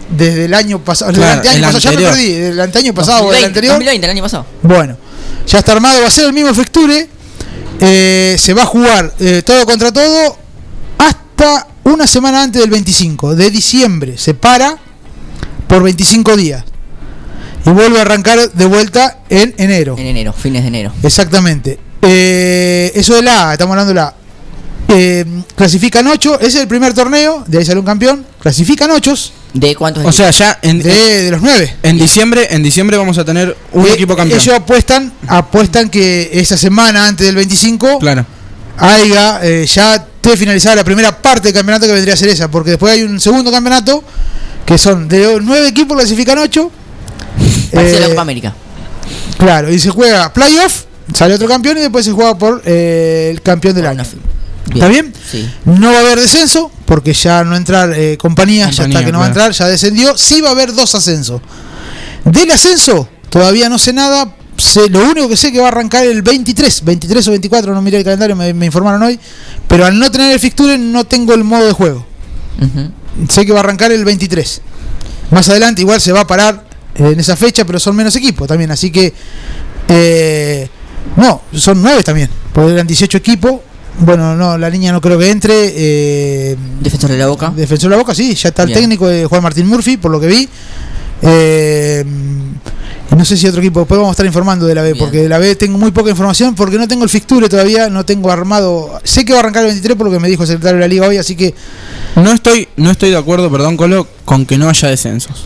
[0.10, 1.12] desde el año pasado.
[1.14, 2.32] Claro, el anteaño el pasado, ya me perdí.
[2.34, 3.74] El anteaño pasado o el 2020, anterior.
[3.74, 4.46] 2020, el año pasado.
[4.64, 4.98] Bueno,
[5.48, 7.10] ya está armado, va a ser el mismo fixture.
[7.80, 10.38] Eh, se va a jugar eh, todo contra todo
[10.98, 14.18] hasta una semana antes del 25 de diciembre.
[14.18, 14.78] Se para
[15.68, 16.64] por 25 días
[17.66, 19.96] y vuelve a arrancar de vuelta en enero.
[19.98, 20.92] En enero, fines de enero.
[21.02, 21.80] Exactamente.
[22.02, 24.16] Eh, eso de la A, estamos hablando de la A.
[24.90, 29.16] Eh, clasifican 8, es el primer torneo, de ahí sale un campeón, clasifican 8.
[29.54, 30.06] ¿De cuántos?
[30.06, 31.78] O sea, ya en, de, de los 9.
[31.84, 34.40] En diciembre, en diciembre vamos a tener un eh, equipo campeón.
[34.40, 38.26] Ellos apuestan, apuestan que esa semana antes del 25 claro.
[38.78, 42.50] haya eh, ya te finalizada la primera parte del campeonato que vendría a ser esa,
[42.50, 44.04] porque después hay un segundo campeonato
[44.66, 46.72] que son de 9 equipos clasifican 8
[47.72, 48.54] eh, América.
[49.38, 53.42] Claro, y se juega playoff, sale otro campeón y después se juega por eh, el
[53.42, 54.04] campeón del año.
[54.74, 55.14] ¿Está bien?
[55.30, 55.50] Sí.
[55.66, 59.20] No va a haber descenso, porque ya no entrar eh, compañía, ya está que no
[59.20, 60.18] va a entrar, ya descendió.
[60.18, 61.42] Sí va a haber dos ascensos.
[62.24, 64.36] Del ascenso, todavía no sé nada.
[64.56, 67.82] Sé, lo único que sé que va a arrancar el 23, 23 o 24, no
[67.82, 69.20] miré el calendario, me, informaron hoy.
[69.68, 72.06] Pero al no tener el fixture, no tengo el modo de juego.
[73.30, 74.62] Sé que va a arrancar el 23.
[75.32, 76.64] Más adelante, igual se va a parar
[76.96, 78.72] en esa fecha, pero son menos equipos también.
[78.72, 79.14] Así que,
[79.88, 80.68] eh,
[81.18, 83.56] no, son nueve también, porque eran 18 equipos.
[84.00, 85.54] Bueno, no, la línea no creo que entre.
[85.76, 87.54] Eh, Defensor de la Boca.
[87.56, 88.80] Defensor de la Boca, sí, ya está el Bien.
[88.80, 90.50] técnico de Juan Martín Murphy, por lo que vi.
[91.22, 92.04] Eh,
[93.16, 95.06] no sé si otro equipo, después vamos a estar informando de la B, Bien.
[95.06, 98.04] porque de la B tengo muy poca información, porque no tengo el fixture todavía, no
[98.04, 99.00] tengo armado.
[99.04, 100.82] Sé que va a arrancar el 23 por lo que me dijo el secretario de
[100.82, 101.54] la liga hoy, así que
[102.16, 105.46] No estoy, no estoy de acuerdo, perdón, Colo, con que no haya descensos.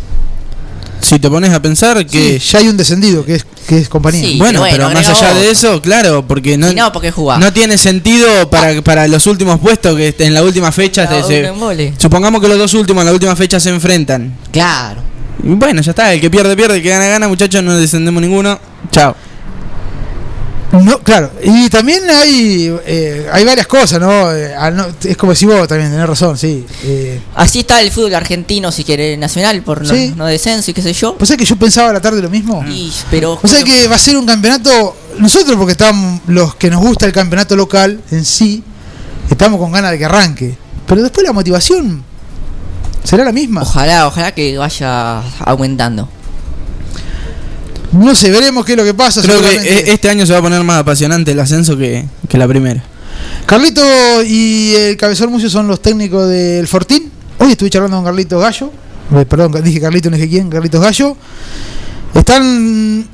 [1.01, 2.39] Si te pones a pensar que.
[2.39, 4.21] Sí, ya hay un descendido que es, que es compañía.
[4.27, 4.37] Sí.
[4.39, 8.81] bueno, pero más allá de eso, claro, porque no, no, porque no tiene sentido para,
[8.81, 11.03] para los últimos puestos que en la última fecha.
[11.27, 11.41] Se-
[11.97, 14.35] supongamos que los dos últimos en la última fecha se enfrentan.
[14.51, 15.01] Claro.
[15.43, 18.21] Y bueno, ya está, el que pierde, pierde, el que gana, gana, muchachos, no descendemos
[18.21, 18.59] ninguno.
[18.91, 19.15] Chao.
[20.71, 21.31] No, claro.
[21.41, 24.33] Y también hay eh, hay varias cosas, ¿no?
[24.35, 26.65] Eh, no- Es como si vos también tenés razón, sí.
[26.83, 30.13] Eh, Así está el fútbol argentino, si quiere, nacional, por no, Sí.
[30.15, 31.13] no descenso y qué sé yo.
[31.17, 32.65] ¿Vos sabés que yo pensaba a la tarde lo mismo?
[32.67, 33.39] Y, pero.
[33.41, 34.95] O sea que va a ser un campeonato.
[35.19, 38.61] Nosotros, porque estamos los que nos gusta el campeonato local en sí,
[39.31, 40.57] estamos con ganas de que arranque.
[40.85, 42.03] Pero después la motivación
[43.03, 43.61] será la misma.
[43.61, 46.09] Ojalá, ojalá que vaya aumentando.
[47.93, 49.21] No sé, veremos qué es lo que pasa.
[49.21, 52.37] Creo que e- este año se va a poner más apasionante el ascenso que, que
[52.37, 52.83] la primera.
[53.45, 53.81] Carlito
[54.23, 57.11] y el Cabezón Mucio son los técnicos del Fortín.
[57.39, 58.71] Hoy estuve charlando con Carlitos Gallo.
[59.15, 61.15] Eh, perdón, dije Carlito, no dije quién, Carlitos Gallo.
[62.13, 63.07] Están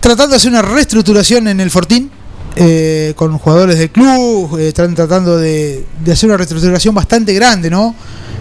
[0.00, 2.10] tratando de hacer una reestructuración en el Fortín
[2.56, 4.58] eh, con jugadores del club.
[4.58, 7.94] eh, están tratando de, de hacer una reestructuración bastante grande, ¿no?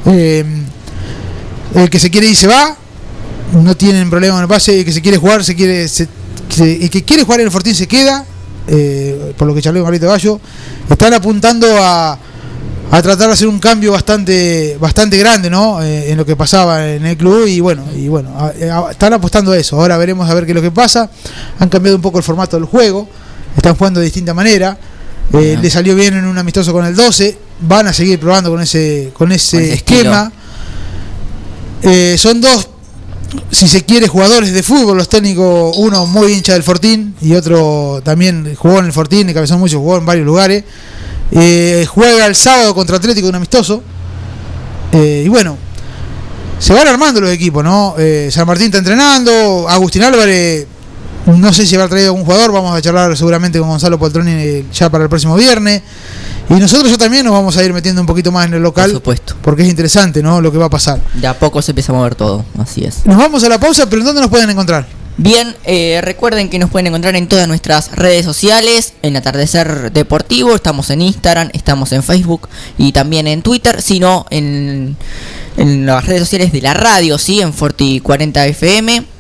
[0.06, 0.44] Eh,
[1.76, 2.76] el que se quiere ir se va.
[3.54, 4.80] No tienen problema en el pase.
[4.80, 5.88] El que se quiere jugar, se quiere.
[5.88, 6.08] se-
[6.50, 8.26] se- el que quiere jugar en el Fortín se queda.
[8.68, 10.40] eh, por lo que charlé con Carlito Gallo.
[10.90, 12.14] Están apuntando a,
[12.92, 16.88] a tratar de hacer un cambio bastante bastante grande no Eh, en lo que pasaba
[16.88, 18.48] en el club y bueno y bueno a-
[18.88, 21.10] a- están apostando a eso ahora veremos a ver qué es lo que pasa
[21.60, 23.08] han cambiado un poco el formato del juego
[23.56, 24.78] están jugando de distinta manera
[25.34, 28.62] Eh, le salió bien en un amistoso con el 12 van a seguir probando con
[28.62, 30.32] ese con ese, Con ese esquema
[31.84, 32.68] Eh, son dos
[33.52, 38.02] si se quiere jugadores de fútbol los técnicos uno muy hincha del Fortín y otro
[38.04, 40.64] también jugó en el Fortín y cabezón mucho jugó en varios lugares
[41.32, 43.82] eh, juega el sábado contra Atlético un amistoso.
[44.92, 45.58] Eh, y bueno,
[46.60, 47.96] se van armando los equipos, ¿no?
[47.98, 49.68] Eh, San Martín está entrenando.
[49.68, 50.68] Agustín Álvarez,
[51.26, 52.52] no sé si habrá traído algún jugador.
[52.52, 55.82] Vamos a charlar seguramente con Gonzalo Poltroni ya para el próximo viernes.
[56.50, 58.64] Y nosotros ya también nos vamos a ir metiendo un poquito más en el Por
[58.64, 58.92] local.
[58.92, 59.36] supuesto.
[59.42, 60.42] Porque es interesante, ¿no?
[60.42, 61.00] Lo que va a pasar.
[61.16, 63.06] De a poco se empieza a mover todo, así es.
[63.06, 64.86] Nos vamos a la pausa, pero ¿en dónde nos pueden encontrar?
[65.18, 70.54] Bien, eh, recuerden que nos pueden encontrar en todas nuestras redes sociales, en Atardecer Deportivo,
[70.54, 74.98] estamos en Instagram, estamos en Facebook y también en Twitter, sino en,
[75.58, 77.40] en las redes sociales de la radio, ¿sí?
[77.40, 79.15] En Forti 40 FM.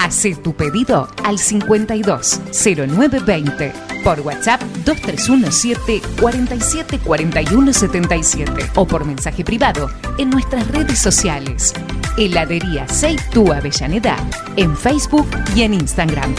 [0.00, 3.70] Hacé tu pedido al 52 0920
[4.02, 11.74] por WhatsApp 2317 47 41 77 o por mensaje privado en nuestras redes sociales.
[12.16, 14.16] Heladería Seitú Avellaneda
[14.56, 16.34] en Facebook y en Instagram.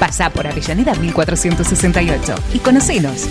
[0.00, 3.28] Pasa por Avellaneda 1468 y conocenos.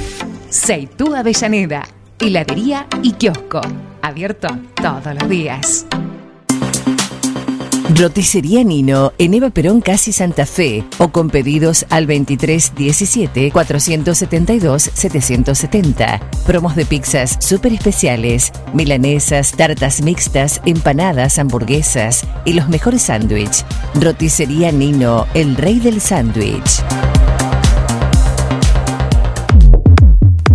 [0.47, 1.83] Seitú Avellaneda,
[2.19, 3.59] heladería y kiosco.
[4.01, 4.47] Abierto
[4.81, 5.85] todos los días.
[7.89, 16.19] Roticería Nino en Eva Perón Casi Santa Fe o con pedidos al 2317 472 770.
[16.45, 23.65] Promos de pizzas súper especiales, milanesas, tartas mixtas, empanadas, hamburguesas y los mejores sándwiches.
[23.95, 26.81] Roticería Nino, el rey del sándwich.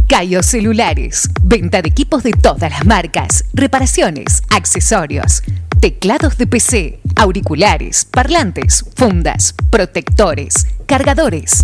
[0.08, 1.28] Cayo Celulares.
[1.42, 3.44] Venta de equipos de todas las marcas.
[3.52, 5.42] Reparaciones, accesorios,
[5.80, 11.62] teclados de PC, auriculares, parlantes, fundas, protectores, cargadores.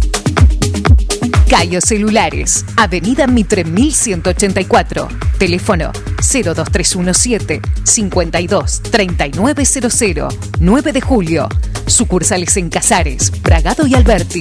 [1.49, 2.65] Cayo Celulares.
[2.77, 5.09] Avenida Mitre 1184.
[5.39, 11.49] Teléfono 02317 52 3900 9 de julio.
[11.87, 14.41] Sucursales en Casares, Bragado y Alberti.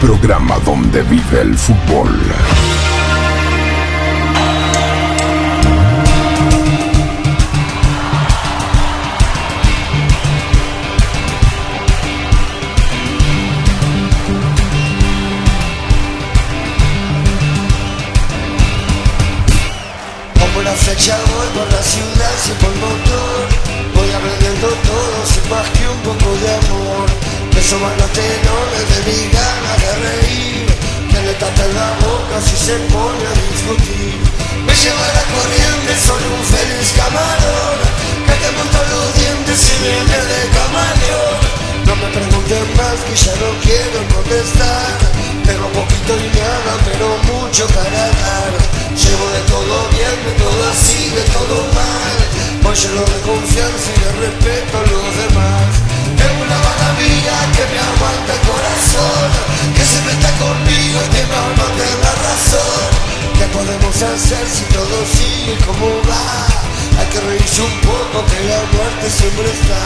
[0.00, 2.08] Programa donde vive el fútbol.
[20.38, 23.48] Como una flecha voy por la ciudad sin por motor
[23.94, 27.06] Voy aprendiendo todo sin más que un poco de amor
[27.50, 29.47] Que soban los tenores de mi
[31.38, 34.18] Que le tapen la boca si se pone a discutir.
[34.66, 37.78] Me lleva la corriente, soy un feliz camarón.
[38.26, 41.38] Que te monta los dientes y viene de camaleón.
[41.86, 44.98] No me pregunten más que ya no quiero contestar.
[45.46, 46.28] Tengo poquito y
[46.90, 48.52] pero mucho para dar.
[48.98, 52.18] Llevo de todo bien, de todo así, de todo mal.
[52.62, 56.58] Voy lleno de confianza y de respeto a los demás Una
[57.54, 59.28] que me aguanta el corazón
[59.74, 62.88] Que siempre está conmigo y que me aguanta la razón.
[63.38, 66.46] ¿Qué podemos hacer si todo sigue como va?
[66.98, 69.82] Hay que reírse un poco que la muerte siempre está.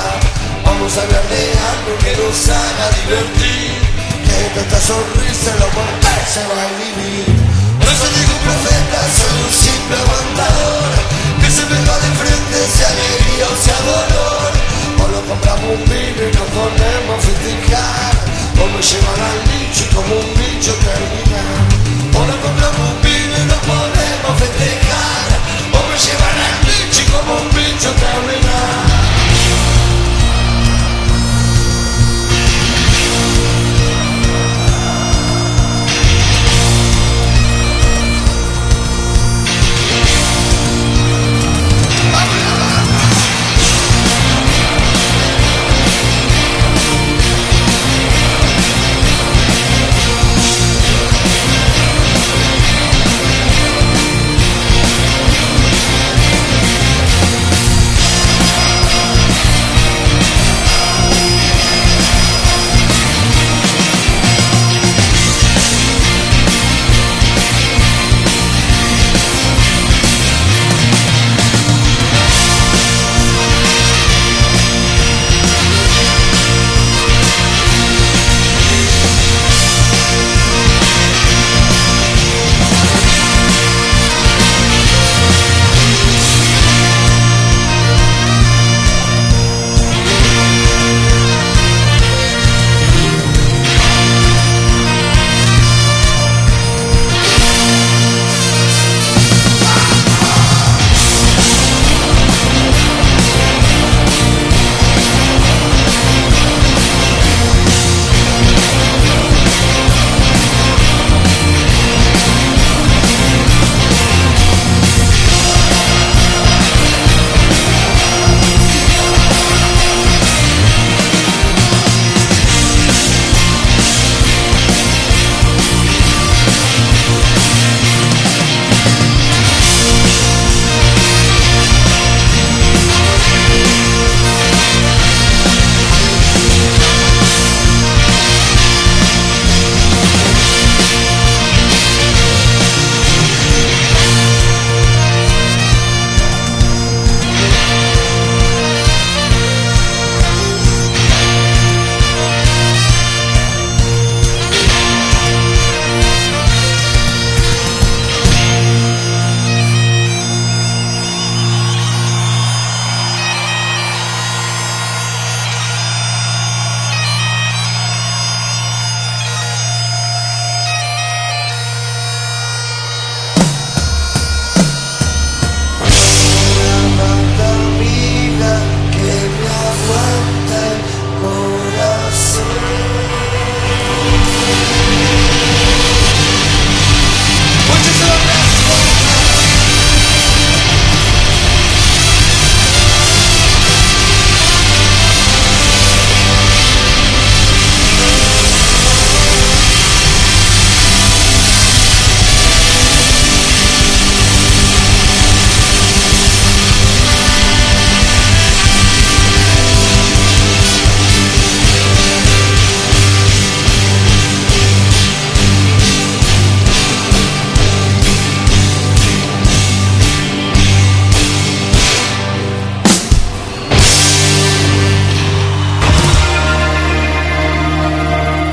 [0.65, 1.43] Vamos a hablar de
[1.73, 3.77] algo que nos haga divertir
[4.25, 7.29] Que de tanta sonrisa la muerte se va a vivir.
[7.83, 10.91] No soy ningún profeta, soy un simple aguantador
[11.43, 14.52] Que se me va de frente, sea alegría o sea dolor
[15.23, 18.15] O lo compramos un vino y nos ponemos a festejar
[18.59, 21.63] O me llevan al nicho y como un bicho terminar
[22.15, 25.29] O lo compramos un vino y nos ponemos a festejar
[25.73, 28.52] O me llevan al nicho y como un bicho terminar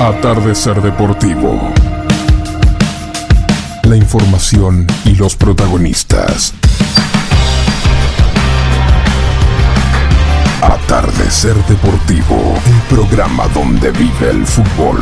[0.09, 1.71] Atardecer Deportivo.
[3.83, 6.51] La información y los protagonistas.
[10.63, 14.97] Atardecer Deportivo, el programa donde vive el fútbol.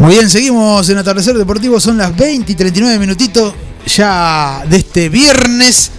[0.00, 3.54] Muy bien, seguimos en Atardecer Deportivo, son las 20 y 39 minutitos
[3.96, 5.90] ya de este viernes.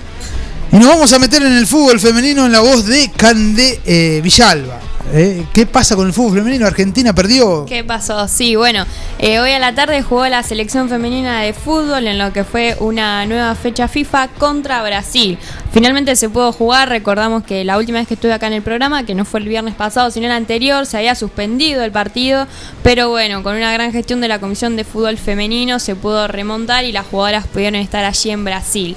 [0.72, 4.22] Y nos vamos a meter en el fútbol femenino en la voz de Cande eh,
[4.24, 4.83] Villalba.
[5.12, 6.66] Eh, ¿Qué pasa con el fútbol femenino?
[6.66, 7.66] Argentina perdió.
[7.66, 8.28] ¿Qué pasó?
[8.28, 8.86] Sí, bueno,
[9.20, 12.78] eh, hoy a la tarde jugó la selección femenina de fútbol en lo que fue
[12.80, 15.38] una nueva fecha FIFA contra Brasil.
[15.72, 19.06] Finalmente se pudo jugar, recordamos que la última vez que estuve acá en el programa,
[19.06, 22.48] que no fue el viernes pasado, sino el anterior, se había suspendido el partido,
[22.82, 26.86] pero bueno, con una gran gestión de la Comisión de Fútbol Femenino se pudo remontar
[26.86, 28.96] y las jugadoras pudieron estar allí en Brasil.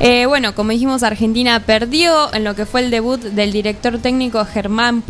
[0.00, 4.44] Eh, bueno, como dijimos, Argentina perdió en lo que fue el debut del director técnico
[4.44, 5.02] Germán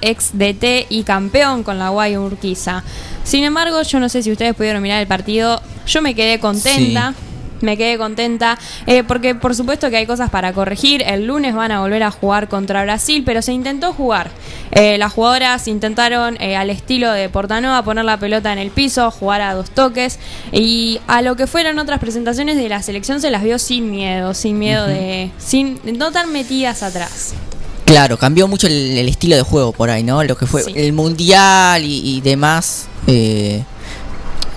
[0.00, 2.82] Ex DT y campeón con la Guay Urquiza.
[3.24, 7.14] Sin embargo, yo no sé si ustedes pudieron mirar el partido, yo me quedé contenta.
[7.60, 11.02] Me quedé contenta eh, porque por supuesto que hay cosas para corregir.
[11.02, 14.30] El lunes van a volver a jugar contra Brasil, pero se intentó jugar.
[14.70, 19.10] Eh, las jugadoras intentaron eh, al estilo de Portanova poner la pelota en el piso,
[19.10, 20.18] jugar a dos toques
[20.52, 24.32] y a lo que fueron otras presentaciones de la selección se las vio sin miedo,
[24.32, 27.34] sin miedo de, sin no tan metidas atrás.
[27.90, 30.22] Claro, cambió mucho el, el estilo de juego por ahí, ¿no?
[30.22, 30.72] Lo que fue Sí.
[30.76, 32.86] el mundial y, y demás.
[33.08, 33.64] eh,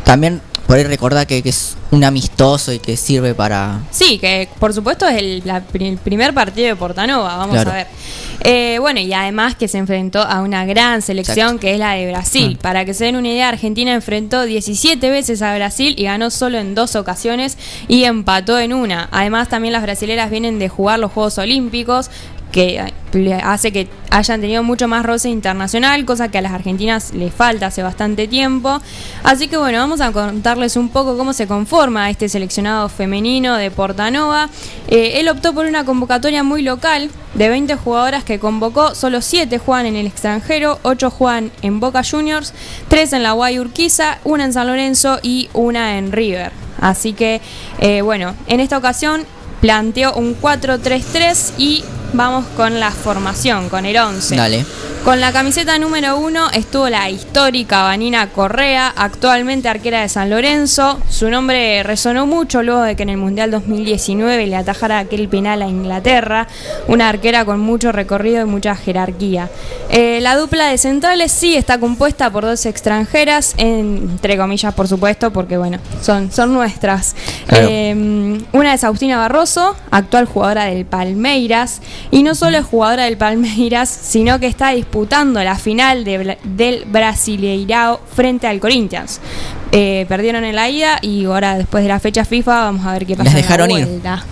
[0.04, 3.80] también por ahí recordar que, que es un amistoso y que sirve para...
[3.92, 7.72] Sí, que por supuesto es el, la el primer partido de Portanova, vamos Claro.
[7.72, 7.88] a ver.
[8.42, 11.60] Eh, bueno, y además que se enfrentó a una gran selección Exacto.
[11.62, 12.58] que es la de Brasil.
[12.62, 16.58] Para que se den una idea, Argentina enfrentó 17 veces a Brasil y ganó solo
[16.60, 17.58] en dos ocasiones
[17.88, 19.10] y empató en una.
[19.12, 22.10] Además, también las brasileras vienen de jugar los Juegos Olímpicos
[22.54, 27.12] que eh, hace que hayan tenido mucho más roce internacional, cosa que a las argentinas
[27.14, 28.80] les falta hace bastante tiempo.
[29.24, 33.72] Así que bueno, vamos a contarles un poco cómo se conforma este seleccionado femenino de
[33.72, 34.50] Portanova.
[34.88, 39.58] Eh, él optó por una convocatoria muy local, de 20 jugadoras que convocó, solo 7
[39.58, 42.54] juegan en el extranjero, 8 juegan en Boca Juniors,
[42.88, 46.52] 3 en la Guay Urquiza, una en San Lorenzo y una en River.
[46.80, 47.42] Así que,
[47.80, 49.26] eh, bueno, en esta ocasión
[49.60, 51.84] planteó un 4-3-3 y
[52.14, 54.36] vamos con la formación, con el 11.
[54.36, 54.66] Dale.
[55.04, 60.98] Con la camiseta número uno estuvo la histórica Vanina Correa, actualmente arquera de San Lorenzo.
[61.10, 65.62] Su nombre resonó mucho luego de que en el Mundial 2019 le atajara aquel penal
[65.62, 66.48] a Inglaterra,
[66.88, 69.50] una arquera con mucho recorrido y mucha jerarquía.
[69.90, 75.34] Eh, la dupla de centrales sí está compuesta por dos extranjeras, entre comillas por supuesto,
[75.34, 77.14] porque bueno, son, son nuestras.
[77.48, 77.68] Claro.
[77.70, 83.18] Eh, una es Agustina Barroso, actual jugadora del Palmeiras, y no solo es jugadora del
[83.18, 89.20] Palmeiras, sino que está disputando la final de del Brasileirao frente al Corinthians.
[89.72, 93.08] Eh, perdieron en la ida y ahora después de la fecha FIFA vamos a ver
[93.08, 93.32] qué pasa.
[93.32, 93.86] Las en la dejaron ir.
[93.88, 94.24] vuelta.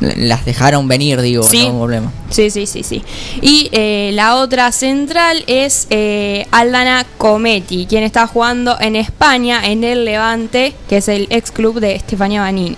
[0.00, 1.66] Las dejaron venir, digo, Sí.
[1.66, 2.12] no problema.
[2.28, 3.02] Sí, sí, sí, sí.
[3.40, 9.82] Y eh, la otra central es eh, Aldana Cometti, quien está jugando en España, en
[9.82, 12.76] el Levante, que es el ex club de Estefania Banini.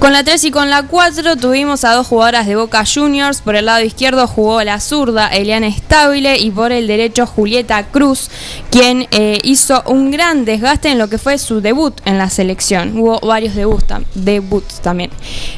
[0.00, 3.42] Con la 3 y con la 4 tuvimos a dos jugadoras de Boca Juniors.
[3.42, 8.30] Por el lado izquierdo jugó la zurda Eliana Estable y por el derecho Julieta Cruz,
[8.70, 12.96] quien eh, hizo un gran desgaste en lo que fue su debut en la selección.
[12.98, 15.10] Hubo varios debuts, tam- debuts también.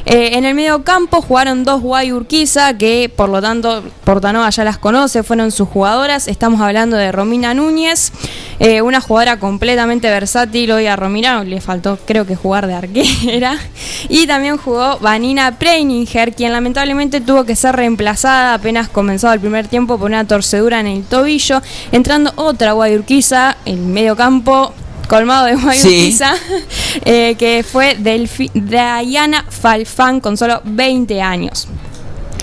[0.05, 4.65] Eh, en el medio campo jugaron dos Guay Urquiza, que por lo tanto Portanova ya
[4.65, 6.27] las conoce, fueron sus jugadoras.
[6.27, 8.11] Estamos hablando de Romina Núñez,
[8.59, 10.69] eh, una jugadora completamente versátil.
[10.73, 13.57] Hoy a Romina le faltó, creo que, jugar de arquera.
[14.09, 19.67] Y también jugó Vanina Preininger, quien lamentablemente tuvo que ser reemplazada apenas comenzado el primer
[19.67, 21.61] tiempo por una torcedura en el tobillo.
[21.91, 24.73] Entrando otra Guayurquiza, el medio campo
[25.07, 26.33] colmado de Guayurquiza,
[27.05, 31.67] eh, que fue Delfi- Diana Falfán con solo 20 años.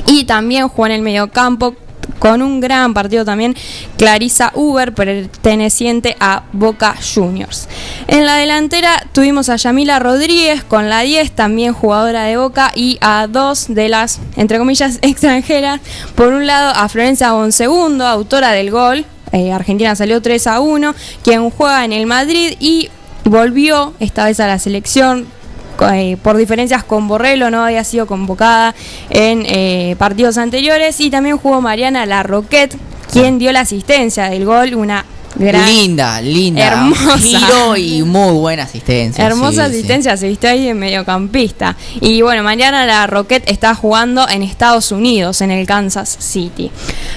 [0.06, 1.74] Y también jugó en el mediocampo
[2.20, 3.56] con un gran partido también
[3.96, 7.68] Clarisa Uber, perteneciente a Boca Juniors.
[8.06, 12.98] En la delantera tuvimos a Yamila Rodríguez con la 10, también jugadora de Boca, y
[13.00, 15.80] a dos de las, entre comillas, extranjeras.
[16.14, 19.04] Por un lado a Florencia Bonsegundo, autora del gol.
[19.32, 20.94] eh, Argentina salió 3 a 1,
[21.24, 22.90] quien juega en el Madrid y
[23.24, 25.26] volvió esta vez a la selección
[25.92, 28.74] eh, por diferencias con Borrello, no había sido convocada
[29.10, 31.00] en eh, partidos anteriores.
[31.00, 32.76] Y también jugó Mariana Larroquette,
[33.12, 35.04] quien dio la asistencia del gol, una
[35.36, 36.66] Gran- linda, linda.
[36.66, 37.18] Hermosa.
[37.18, 39.24] Giro y muy buena asistencia.
[39.24, 39.78] Hermosa sí, sí.
[39.78, 41.76] asistencia, se viste ahí en mediocampista.
[42.00, 46.70] Y bueno, mañana la Rocket está jugando en Estados Unidos, en el Kansas City.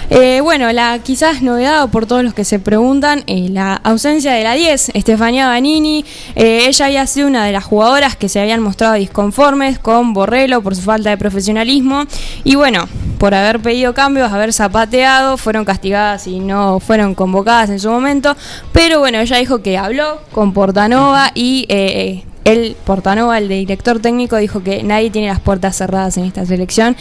[0.09, 4.43] Eh, bueno, la quizás novedad, por todos los que se preguntan, eh, la ausencia de
[4.43, 6.05] la 10, Estefanía Banini.
[6.35, 10.61] Eh, ella había sido una de las jugadoras que se habían mostrado disconformes con Borrello
[10.61, 12.05] por su falta de profesionalismo.
[12.43, 12.87] Y bueno,
[13.17, 18.02] por haber pedido cambios, haber zapateado, fueron castigadas y no fueron convocadas en su momento.
[18.71, 24.37] Pero bueno, ella dijo que habló con Portanova y eh, él, Portanova, el director técnico,
[24.37, 26.95] dijo que nadie tiene las puertas cerradas en esta selección.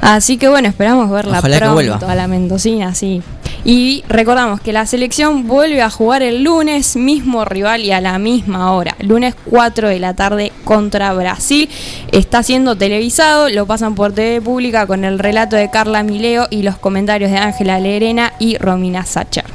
[0.00, 3.22] Así que bueno, esperamos verla Ojalá pronto a la Mendocina, sí.
[3.64, 8.18] Y recordamos que la selección vuelve a jugar el lunes, mismo rival y a la
[8.18, 8.94] misma hora.
[9.00, 11.70] Lunes 4 de la tarde contra Brasil.
[12.12, 16.62] Está siendo televisado, lo pasan por TV Pública con el relato de Carla Mileo y
[16.62, 19.53] los comentarios de Ángela Lerena y Romina Sacher.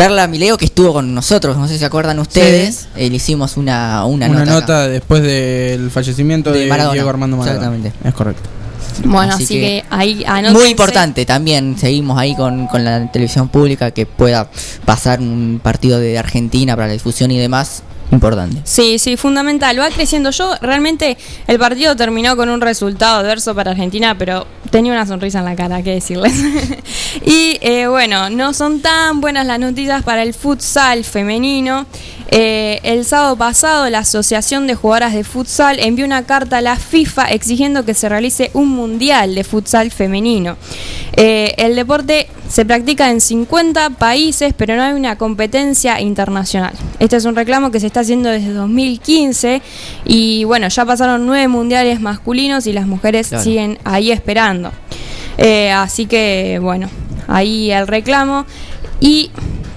[0.00, 3.58] Carla Mileo, que estuvo con nosotros, no sé si se acuerdan ustedes, eh, le hicimos
[3.58, 4.88] una, una, Una, nota.
[4.88, 6.94] después del fallecimiento de, De Maradona.
[6.94, 7.66] Diego Armando Maradona.
[7.66, 8.08] Exactamente.
[8.08, 8.48] Es correcto.
[9.04, 10.58] Bueno, así, que, ahí anótense.
[10.58, 14.50] Muy importante también, seguimos ahí con, con la televisión pública, que pueda
[14.86, 18.60] pasar un partido de Argentina para la difusión y demás, importante.
[18.64, 19.78] Sí, sí, fundamental.
[19.78, 20.30] Va creciendo.
[20.30, 25.40] Yo realmente el partido terminó con un resultado adverso para Argentina, pero tenía una sonrisa
[25.40, 26.32] en la cara, qué decirles.
[27.24, 31.86] y eh, bueno, no son tan buenas las noticias para el futsal femenino.
[32.32, 36.76] Eh, el sábado pasado, la Asociación de Jugadoras de Futsal envió una carta a la
[36.76, 40.56] FIFA exigiendo que se realice un mundial de futsal femenino.
[41.16, 46.72] Eh, el deporte se practica en 50 países, pero no hay una competencia internacional.
[47.00, 49.60] Este es un reclamo que se está haciendo desde 2015
[50.04, 53.42] y bueno, ya pasaron nueve mundiales masculinos y las mujeres Claro.
[53.42, 54.70] siguen ahí esperando.
[55.36, 56.88] Eh, así que bueno,
[57.26, 58.46] ahí el reclamo
[59.00, 59.30] y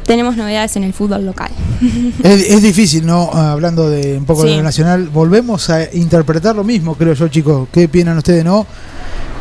[0.06, 1.50] tenemos novedades en el fútbol local.
[2.24, 3.30] Es, es difícil, ¿no?
[3.34, 4.58] Ah, Hablando de un poco de Sí.
[4.58, 7.68] lo nacional, volvemos a interpretar lo mismo, creo yo, chicos.
[7.72, 8.66] ¿Qué opinan ustedes, no?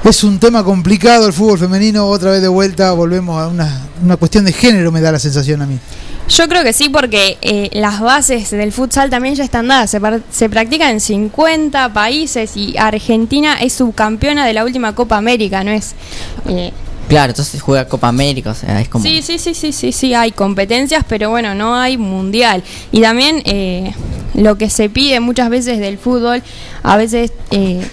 [0.05, 4.17] Es un tema complicado el fútbol femenino, otra vez de vuelta, volvemos a una, una
[4.17, 5.79] cuestión de género, me da la sensación a mí.
[6.29, 9.91] Yo creo que sí, porque eh, las bases del futsal también ya están dadas.
[9.91, 15.17] Se, par- se practica en 50 países y Argentina es subcampeona de la última Copa
[15.17, 15.95] América, ¿no es?
[16.49, 16.73] eh,
[17.09, 19.05] Claro, entonces juega Copa América, o sea, es como...
[19.05, 22.63] Sí, sí, sí, sí, sí, sí, hay competencias, pero bueno, no hay mundial.
[22.91, 23.93] Y también eh,
[24.35, 26.43] lo que se pide muchas veces del fútbol,
[26.83, 27.87] a veces eh,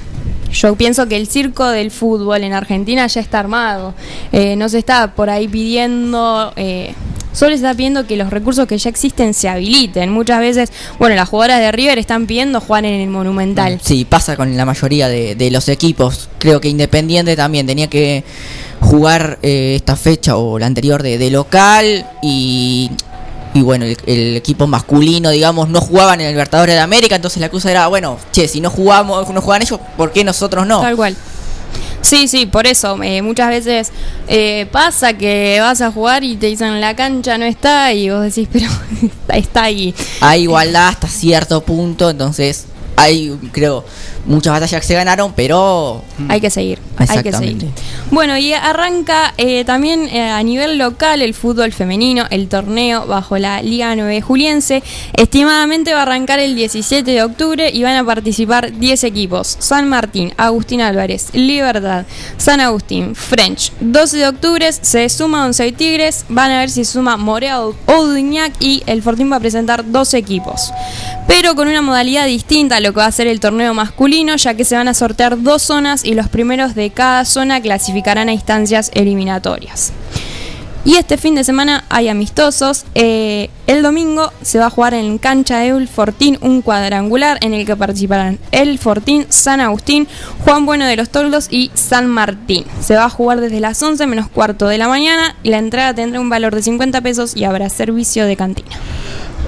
[0.52, 3.94] yo pienso que el circo del fútbol en Argentina ya está armado.
[4.32, 6.54] Eh, no se está por ahí pidiendo...
[6.56, 6.94] Eh,
[7.40, 10.12] Solo se está pidiendo que los recursos que ya existen se habiliten.
[10.12, 13.80] Muchas veces, bueno, las jugadoras de River están pidiendo jugar en el Monumental.
[13.82, 16.28] Sí, pasa con la mayoría de, de los equipos.
[16.38, 18.26] Creo que Independiente también tenía que
[18.82, 22.92] jugar eh, esta fecha o la anterior de, de local y,
[23.54, 27.40] y bueno, el, el equipo masculino, digamos, no jugaban en el Libertadores de América, entonces
[27.40, 30.82] la excusa era, bueno, che, si no jugamos, no juegan ellos, ¿por qué nosotros no?
[30.82, 31.16] Tal cual.
[32.02, 33.02] Sí, sí, por eso.
[33.04, 33.92] eh, muchas veces
[34.28, 38.24] eh, pasa que vas a jugar y te dicen la cancha no está y vos
[38.24, 38.68] decís, pero
[39.34, 39.94] está ahí.
[40.22, 42.66] Hay igualdad hasta cierto punto, entonces
[42.96, 43.86] hay, creo,
[44.26, 46.04] muchas batallas que se ganaron, pero...
[46.28, 46.80] Hay que seguir.
[46.98, 47.70] Hay que seguir.
[48.12, 53.38] Bueno, y arranca eh, también eh, a nivel local el fútbol femenino, el torneo bajo
[53.38, 54.84] la Liga 9 Juliense.
[55.14, 59.58] Estimadamente va a arrancar el 17 de octubre y van a participar 10 equipos.
[59.60, 62.06] San Martín, Agustín Álvarez, Libertad,
[62.38, 63.72] San Agustín, French.
[63.80, 68.54] 12 de octubre se suma Once Tigres, van a ver si suma Morea o Oduñac
[68.60, 70.72] y el Fortín va a presentar dos equipos.
[71.28, 74.54] Pero con una modalidad distinta a lo que va a ser el torneo masculino, ya
[74.54, 78.34] que se van a sortear dos zonas y los primeros de cada zona clasificarán a
[78.34, 79.94] instancias eliminatorias.
[80.86, 82.86] Y este fin de semana hay amistosos.
[82.96, 87.54] Eh, el domingo se va a jugar en cancha de El Fortín un cuadrangular en
[87.54, 90.08] el que participarán El Fortín, San Agustín,
[90.44, 92.66] Juan Bueno de los Toldos y San Martín.
[92.82, 95.94] Se va a jugar desde las 11 menos cuarto de la mañana y la entrada
[95.94, 98.80] tendrá un valor de 50 pesos y habrá servicio de cantina.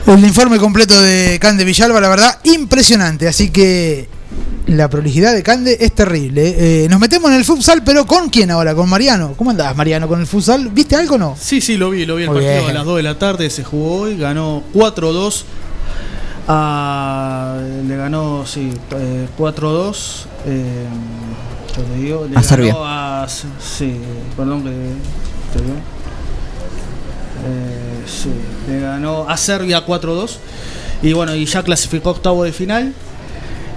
[0.07, 3.27] El informe completo de Cande Villalba, la verdad, impresionante.
[3.27, 4.20] Así que
[4.67, 6.83] la prolijidad de Cande es terrible.
[6.85, 8.73] Eh, nos metemos en el futsal, pero ¿con quién ahora?
[8.75, 9.33] ¿Con Mariano?
[9.35, 10.69] ¿Cómo andás, Mariano, con el futsal?
[10.69, 11.35] ¿Viste algo o no?
[11.39, 12.69] Sí, sí, lo vi, lo vi el Muy partido bien.
[12.69, 15.45] a las 2 de la tarde, se jugó hoy, ganó 4-2.
[16.47, 17.57] a-
[17.87, 20.25] le ganó, sí, eh, 4-2.
[20.45, 20.85] eh,
[21.77, 22.73] yo te digo, le A ganó Serbia.
[22.77, 23.95] a- sí,
[24.35, 25.75] perdón que te digo.
[27.47, 28.29] Eh, sí,
[28.67, 30.37] le ganó a Serbia 4-2.
[31.01, 32.93] Y bueno, y ya clasificó octavo de final.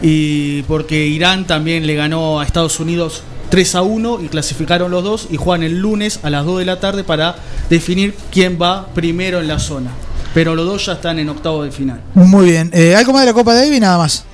[0.03, 5.05] Y porque Irán también le ganó a Estados Unidos 3 a 1 y clasificaron los
[5.05, 7.37] dos y juegan el lunes a las 2 de la tarde para
[7.71, 9.91] definir quién va primero en la zona.
[10.35, 12.01] Pero los dos ya están en octavo de final.
[12.15, 12.71] Muy bien.
[12.75, 13.81] Eh, ¿Algo más de la Copa Davis?
[13.81, 14.25] Nada más.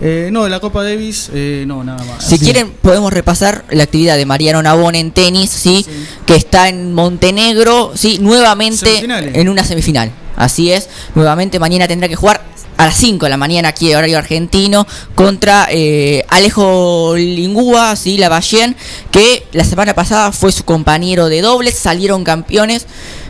[0.00, 2.24] Eh, no, de la Copa Davis, eh, no, nada más.
[2.26, 5.86] Si quieren, podemos repasar la actividad de Mariano Nabón en tenis, ¿sí?
[6.26, 8.18] Que está en Montenegro, ¿sí?
[8.20, 10.10] Nuevamente en una semifinal.
[10.36, 10.88] Así es.
[11.14, 12.42] Nuevamente mañana tendrá que jugar
[12.76, 18.18] a las 5 de la mañana aquí, horario argentino, contra eh, Alejo Lingúa, ¿sí?
[18.18, 18.76] La Ballén,
[19.10, 22.86] que la semana pasada fue su compañero de dobles, salieron campeones.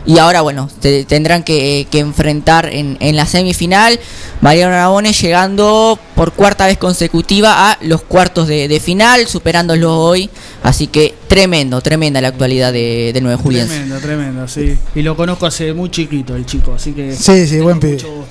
[0.07, 3.99] Y ahora, bueno, te- tendrán que, que enfrentar en, en la semifinal.
[4.41, 10.29] Mariano Nabone llegando por cuarta vez consecutiva a los cuartos de, de final, superándolo hoy.
[10.61, 13.67] Así que tremendo, tremenda la actualidad de, del 9 Julián.
[13.67, 14.77] Tremendo, tremendo, sí.
[14.93, 17.15] Y lo conozco hace muy chiquito el chico, así que.
[17.15, 17.93] Sí, sí, buen pibe.
[17.93, 18.25] mucho,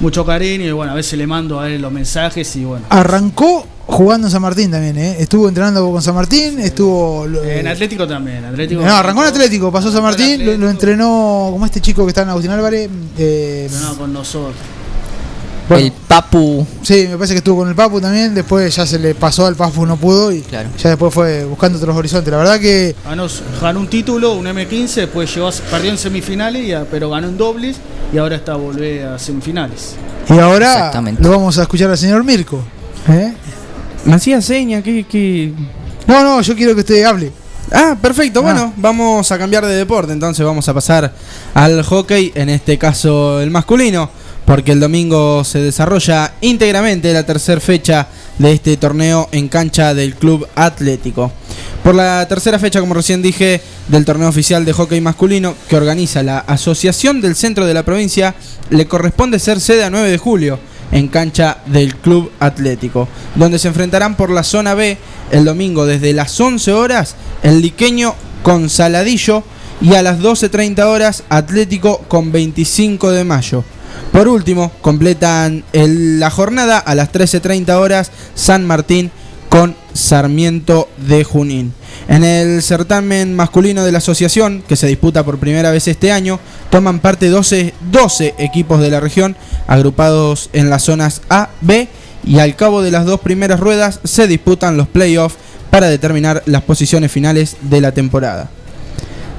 [0.00, 2.84] mucho cariño y bueno, a veces le mando a él los mensajes y bueno.
[2.90, 5.16] Arrancó jugando en San Martín también, ¿eh?
[5.18, 7.26] Estuvo entrenando con San Martín, estuvo...
[7.26, 8.80] En Atlético también, Atlético.
[8.82, 12.22] no, arrancó en Atlético, pasó San Martín, lo, lo entrenó como este chico que está
[12.22, 12.88] en Agustín Álvarez.
[13.18, 14.54] eh, No, con nosotros.
[15.68, 16.66] Bueno, El Papu.
[16.82, 19.56] Sí, me parece que estuvo con el Papu también, después ya se le pasó al
[19.56, 22.30] Papu, no pudo y ya después fue buscando otros horizontes.
[22.30, 23.26] La verdad que Ganó,
[23.60, 27.36] ganó un título, un M15, después llegó perdió en semifinales, y a- pero ganó en
[27.38, 27.76] dobles
[28.12, 29.96] y ahora está volver a semifinales.
[30.28, 32.60] y ahora lo vamos a escuchar al señor Mirko.
[33.08, 33.32] ¿eh?
[34.04, 35.52] Me hacía seña, que, que...
[36.06, 37.32] No, no, yo quiero que usted hable.
[37.72, 38.42] Ah, perfecto.
[38.42, 40.12] Bueno, vamos a cambiar de deporte.
[40.12, 41.10] Entonces vamos a pasar
[41.54, 44.10] al hockey, en este caso el masculino,
[44.44, 50.14] porque el domingo se desarrolla íntegramente la tercera fecha de este torneo en cancha del
[50.14, 51.32] Club Atlético.
[51.82, 56.22] Por la tercera fecha, como recién dije, del torneo oficial de hockey masculino que organiza
[56.22, 58.34] la Asociación del Centro de la Provincia,
[58.70, 60.58] le corresponde ser sede a 9 de julio
[60.92, 64.96] en cancha del Club Atlético, donde se enfrentarán por la zona B
[65.30, 69.42] el domingo desde las 11 horas el liqueño con Saladillo
[69.80, 73.64] y a las 12.30 horas Atlético con 25 de mayo.
[74.12, 79.10] Por último, completan la jornada a las 13.30 horas San Martín
[79.48, 81.72] con Sarmiento de Junín.
[82.08, 86.40] En el certamen masculino de la asociación, que se disputa por primera vez este año,
[86.70, 89.36] toman parte 12, 12 equipos de la región,
[89.66, 91.88] agrupados en las zonas A, B,
[92.24, 95.36] y al cabo de las dos primeras ruedas se disputan los playoffs
[95.70, 98.50] para determinar las posiciones finales de la temporada.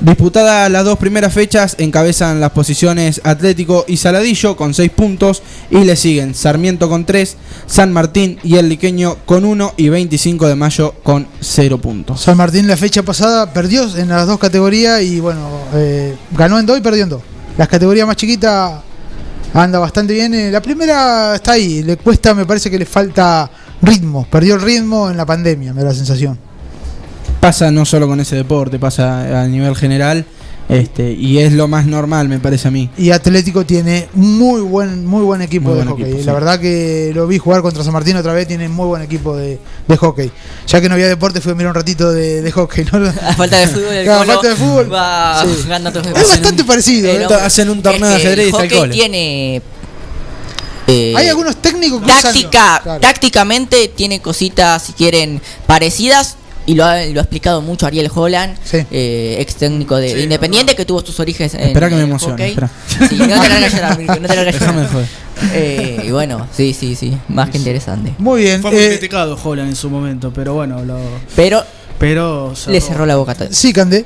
[0.02, 5.42] Disputadas las dos primeras fechas, encabezan las posiciones Atlético y Saladillo con 6 puntos
[5.72, 10.48] y le siguen Sarmiento con 3, San Martín y el Liqueño con 1 y 25
[10.48, 12.22] de mayo con 0 puntos.
[12.22, 16.66] San Martín la fecha pasada perdió en las dos categorías y bueno, eh, ganó en
[16.66, 17.22] dos y perdió en dos.
[17.58, 18.74] Las categorías más chiquitas
[19.54, 20.34] anda bastante bien.
[20.34, 23.50] eh, La primera está ahí, le cuesta, me parece que le falta
[23.82, 24.28] ritmo.
[24.30, 26.38] Perdió el ritmo en la pandemia, me da la sensación.
[27.46, 30.26] Pasa no solo con ese deporte, pasa a nivel general
[30.68, 32.90] este, y es lo más normal me parece a mí.
[32.98, 36.06] Y Atlético tiene muy buen muy buen equipo Muy de buen hockey.
[36.14, 39.04] equipo, La verdad que lo vi jugar contra San Martín otra vez, tiene muy buen
[39.04, 40.32] equipo de, de hockey.
[40.68, 42.84] Ya que no había deporte, fui a mirar un ratito de, de hockey.
[42.92, 42.98] ¿no?
[43.22, 44.92] A falta de fútbol, el Claro, falta de fútbol.
[44.94, 45.68] va Sí.
[45.68, 47.10] ganando otros Es bastante parecido.
[47.12, 47.28] ¿eh?
[47.44, 48.94] Hacen un torneo de ajedrez y el está el hockey cole.
[48.94, 49.62] tiene
[50.88, 53.00] eh, Hay algunos técnicos que usan- táctica, Claro.
[53.02, 58.58] tácticamente tiene cositas si quieren parecidas y lo ha, lo ha explicado mucho Ariel Holland,
[58.92, 62.48] eh, ex técnico de, de Independiente que tuvo sus orígenes en Espera que me emocione.
[62.50, 62.70] espera.
[62.88, 64.92] Sí, no te llorar, Mirko, no te largas a Déjame de llorar.
[64.92, 65.08] joder.
[65.54, 68.14] Eh, y bueno, sí, sí, sí, más que interesante.
[68.18, 68.62] Muy bien.
[68.62, 70.98] Fue muy eh, criticado Holland en su momento, pero bueno, lo,
[71.36, 71.64] Pero
[71.98, 73.48] pero le cerró la boca a todo.
[73.52, 74.06] Sí, Cande.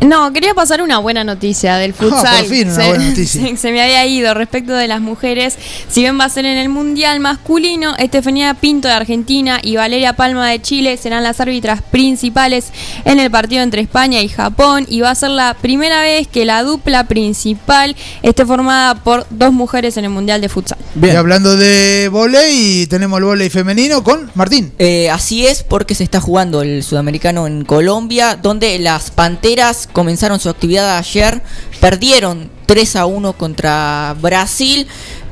[0.00, 2.26] No, quería pasar una buena noticia del futsal.
[2.26, 3.40] Ah, por fin, una se, buena noticia.
[3.42, 5.56] Se, se me había ido respecto de las mujeres.
[5.88, 10.14] Si bien va a ser en el Mundial masculino, Estefanía Pinto de Argentina y Valeria
[10.14, 12.72] Palma de Chile serán las árbitras principales
[13.04, 14.86] en el partido entre España y Japón.
[14.88, 19.52] Y va a ser la primera vez que la dupla principal esté formada por dos
[19.52, 20.78] mujeres en el Mundial de futsal.
[21.00, 24.72] Y hablando de volei, tenemos el volei femenino con Martín.
[24.78, 30.40] Eh, así es porque se está jugando el sudamericano en Colombia, donde las Panteras comenzaron
[30.40, 31.42] su actividad ayer,
[31.80, 34.86] perdieron 3 a 1 contra Brasil,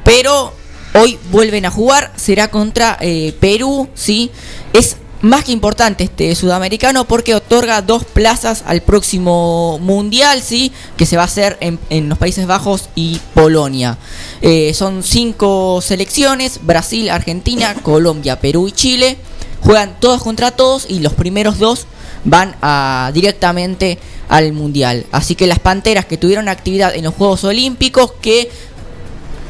[0.05, 0.53] pero
[0.95, 4.31] hoy vuelven a jugar, será contra eh, Perú, ¿sí?
[4.73, 10.73] Es más que importante este sudamericano porque otorga dos plazas al próximo mundial, ¿sí?
[10.97, 13.99] Que se va a hacer en, en los Países Bajos y Polonia.
[14.43, 19.17] Eh, son cinco selecciones, Brasil, Argentina, Colombia, Perú y Chile.
[19.61, 21.87] Juegan todos contra todos y los primeros dos
[22.25, 23.99] van a, directamente
[24.29, 25.07] al mundial.
[25.13, 28.51] Así que las Panteras que tuvieron actividad en los Juegos Olímpicos, que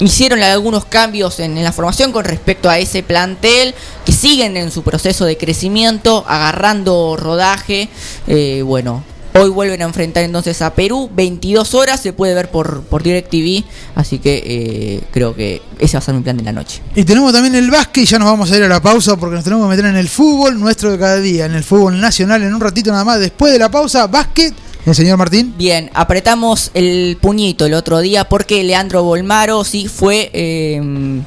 [0.00, 4.82] hicieron algunos cambios en, la formación con respecto a ese plantel, que siguen en su
[4.82, 7.88] proceso de crecimiento, agarrando rodaje.
[8.26, 9.04] Eh, bueno,
[9.34, 13.64] hoy vuelven a enfrentar entonces a Perú, 22 horas, se puede ver por, por DirecTV,
[13.94, 16.80] así que eh, creo que ese va a ser mi plan de la noche.
[16.94, 19.36] Y tenemos también el básquet y ya nos vamos a ir a la pausa porque
[19.36, 22.42] nos tenemos que meter en el fútbol nuestro de cada día, en el fútbol nacional
[22.42, 23.20] en un ratito nada más.
[23.20, 24.54] Después de la pausa, básquet.
[24.84, 25.54] El señor Martín.
[25.56, 31.22] Bien, apretamos el puñito el otro día porque Leandro Bolmaro sí fue eh,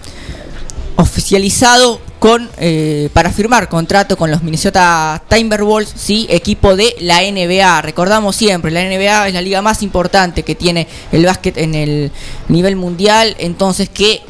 [0.97, 7.81] oficializado con eh, para firmar contrato con los Minnesota Timberwolves, sí, equipo de la NBA.
[7.81, 12.11] Recordamos siempre, la NBA es la liga más importante que tiene el básquet en el
[12.47, 14.21] nivel mundial, entonces que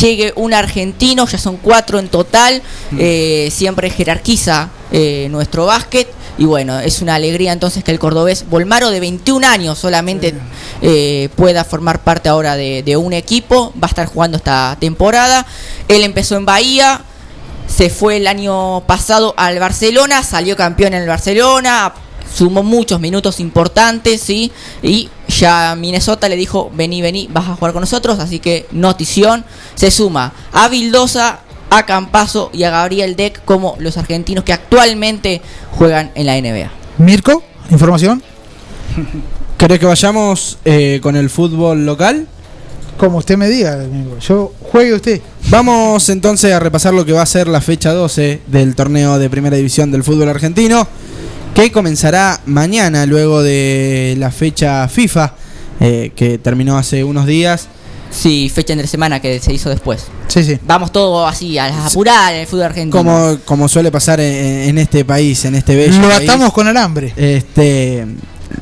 [0.00, 2.62] llegue un argentino, ya son cuatro en total,
[2.98, 6.08] eh, siempre jerarquiza eh, nuestro básquet.
[6.38, 10.34] Y bueno, es una alegría entonces que el cordobés Volmaro de 21 años solamente
[10.80, 15.46] eh, pueda formar parte ahora de, de un equipo, va a estar jugando esta temporada.
[15.88, 17.02] Él empezó en Bahía,
[17.66, 21.92] se fue el año pasado al Barcelona, salió campeón en el Barcelona,
[22.32, 24.52] sumó muchos minutos importantes, ¿sí?
[24.82, 29.44] Y ya Minnesota le dijo, vení, vení, vas a jugar con nosotros, así que notición,
[29.74, 35.40] se suma a Vildosa, a Campazo y a Gabriel Deck como los argentinos que actualmente
[35.70, 36.70] juegan en la NBA.
[36.98, 38.22] Mirko, información.
[39.58, 42.26] ¿Querés que vayamos eh, con el fútbol local?
[42.98, 44.18] Como usted me diga, amigo.
[44.18, 45.22] Yo juegue usted.
[45.48, 49.30] Vamos entonces a repasar lo que va a ser la fecha 12 del torneo de
[49.30, 50.86] primera división del fútbol argentino,
[51.54, 55.34] que comenzará mañana luego de la fecha FIFA,
[55.80, 57.68] eh, que terminó hace unos días.
[58.10, 60.06] Sí, fecha entre semana que se hizo después.
[60.28, 60.58] Sí, sí.
[60.66, 62.96] Vamos todo así, a las apuradas en el fútbol argentino.
[62.96, 66.28] Como, como suele pasar en, en este país, en este bello Lo país.
[66.28, 67.12] atamos con alambre.
[67.16, 68.06] Este,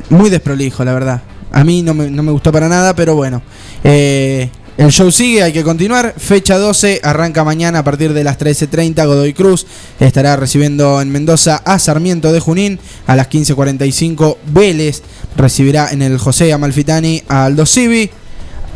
[0.08, 1.22] muy desprolijo, la verdad.
[1.52, 3.42] A mí no me, no me gustó para nada, pero bueno.
[3.82, 4.48] Eh,
[4.80, 6.14] el show sigue, hay que continuar.
[6.16, 9.06] Fecha 12, arranca mañana a partir de las 13.30.
[9.06, 9.66] Godoy Cruz
[10.00, 12.78] estará recibiendo en Mendoza a Sarmiento de Junín.
[13.06, 15.02] A las 15.45, Vélez
[15.36, 18.08] recibirá en el José Amalfitani a Aldo Civi.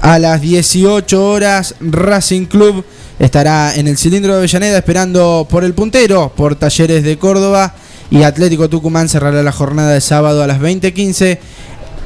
[0.02, 2.84] A las 18 horas, Racing Club
[3.18, 7.76] estará en el cilindro de Avellaneda esperando por el puntero, por Talleres de Córdoba.
[8.11, 11.38] Y Atlético Tucumán cerrará la jornada de sábado a las 20.15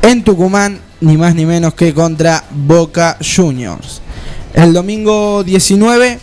[0.02, 4.00] en Tucumán, ni más ni menos que contra Boca Juniors.
[4.54, 6.18] El domingo 19,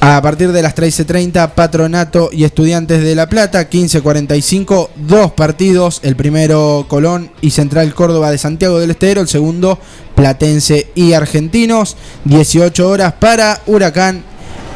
[0.00, 6.16] a partir de las 13.30, Patronato y Estudiantes de La Plata, 15.45, dos partidos, el
[6.16, 9.78] primero Colón y Central Córdoba de Santiago del Estero, el segundo
[10.14, 14.22] Platense y Argentinos, 18 horas para Huracán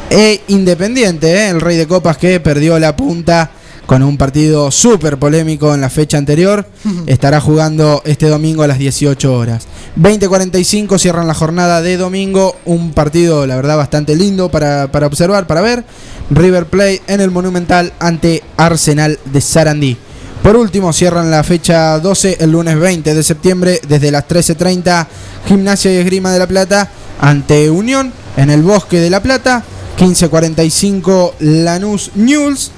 [0.09, 1.49] e Independiente, ¿eh?
[1.49, 3.51] el Rey de Copas que perdió la punta
[3.85, 6.65] con un partido súper polémico en la fecha anterior.
[7.07, 9.67] Estará jugando este domingo a las 18 horas.
[9.99, 12.55] 20.45 cierran la jornada de domingo.
[12.65, 15.83] Un partido, la verdad, bastante lindo para, para observar, para ver.
[16.29, 19.97] River Plate en el Monumental ante Arsenal de Sarandí.
[20.41, 25.05] Por último, cierran la fecha 12 el lunes 20 de septiembre desde las 13.30
[25.47, 29.63] Gimnasia y Esgrima de La Plata ante Unión en el Bosque de La Plata.
[29.99, 32.71] 15.45 Lanús News.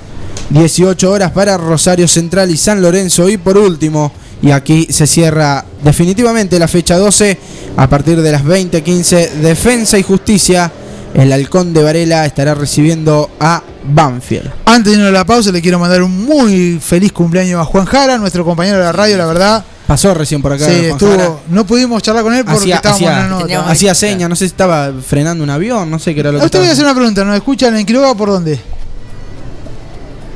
[0.49, 3.29] 18 horas para Rosario Central y San Lorenzo.
[3.29, 4.11] Y por último,
[4.41, 7.37] y aquí se cierra definitivamente la fecha 12,
[7.77, 10.71] a partir de las 20:15, Defensa y Justicia.
[11.13, 14.49] El Halcón de Varela estará recibiendo a Banfield.
[14.65, 17.85] Antes de irnos a la pausa, le quiero mandar un muy feliz cumpleaños a Juan
[17.85, 19.63] Jara, nuestro compañero de la radio, la verdad.
[19.85, 20.65] Pasó recién por acá.
[20.65, 21.11] Sí, estuvo.
[21.11, 21.33] Jara.
[21.49, 23.69] No pudimos charlar con él porque Hacía, estábamos en la nota.
[23.69, 26.41] Hacía señas, no sé si estaba frenando un avión, no sé qué era lo A
[26.41, 28.59] que usted voy a hacer una pregunta, ¿nos escuchan en Quiroga por dónde?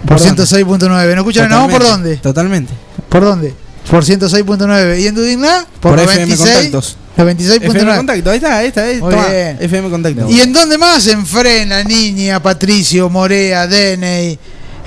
[0.05, 0.43] Por ¿Por dónde?
[0.43, 0.89] 106.9.
[0.89, 2.17] ¿Nos escuchan en Naón por dónde?
[2.17, 2.73] Totalmente.
[3.09, 3.53] ¿Por dónde?
[3.89, 4.99] Por 106.9.
[4.99, 5.65] ¿Y en Dudigná?
[5.79, 6.55] Por, Por, FM 96.
[6.55, 6.97] Contactos.
[7.15, 7.97] La FM 26.9.
[7.97, 9.57] Contacto, ahí está, ahí está, ahí Muy toma, bien.
[9.59, 10.29] FM Contacto.
[10.29, 11.07] ¿Y en dónde más?
[11.07, 14.37] En Frena, Niña, Patricio, Morea, Deney.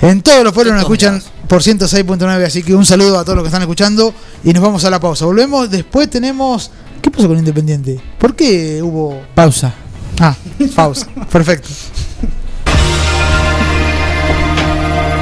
[0.01, 2.45] En todos los pueblos nos escuchan por 106.9.
[2.45, 4.13] Así que un saludo a todos los que están escuchando.
[4.43, 5.25] Y nos vamos a la pausa.
[5.25, 5.69] Volvemos.
[5.69, 6.71] Después tenemos.
[7.01, 7.99] ¿Qué pasó con Independiente?
[8.19, 9.21] ¿Por qué hubo.?
[9.35, 9.73] Pausa.
[10.19, 10.35] Ah,
[10.75, 11.07] pausa.
[11.31, 11.69] Perfecto.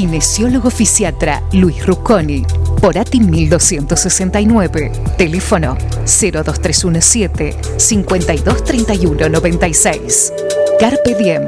[0.00, 2.42] Kinesiólogo fisiatra Luis Rucconi.
[2.80, 4.90] Porati 1269.
[5.18, 5.76] Teléfono
[6.06, 10.32] 02317 523196.
[10.78, 11.42] Carpe Diem.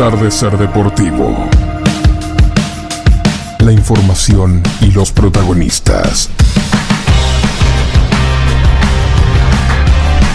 [0.00, 1.50] Atardecer Deportivo.
[3.58, 6.30] La información y los protagonistas.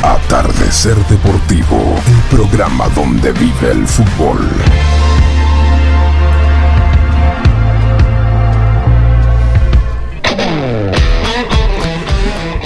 [0.01, 4.45] Atardecer Deportivo, el programa donde vive el fútbol.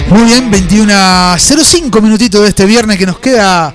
[0.10, 3.72] Muy bien, 21.05 minutitos de este viernes que nos queda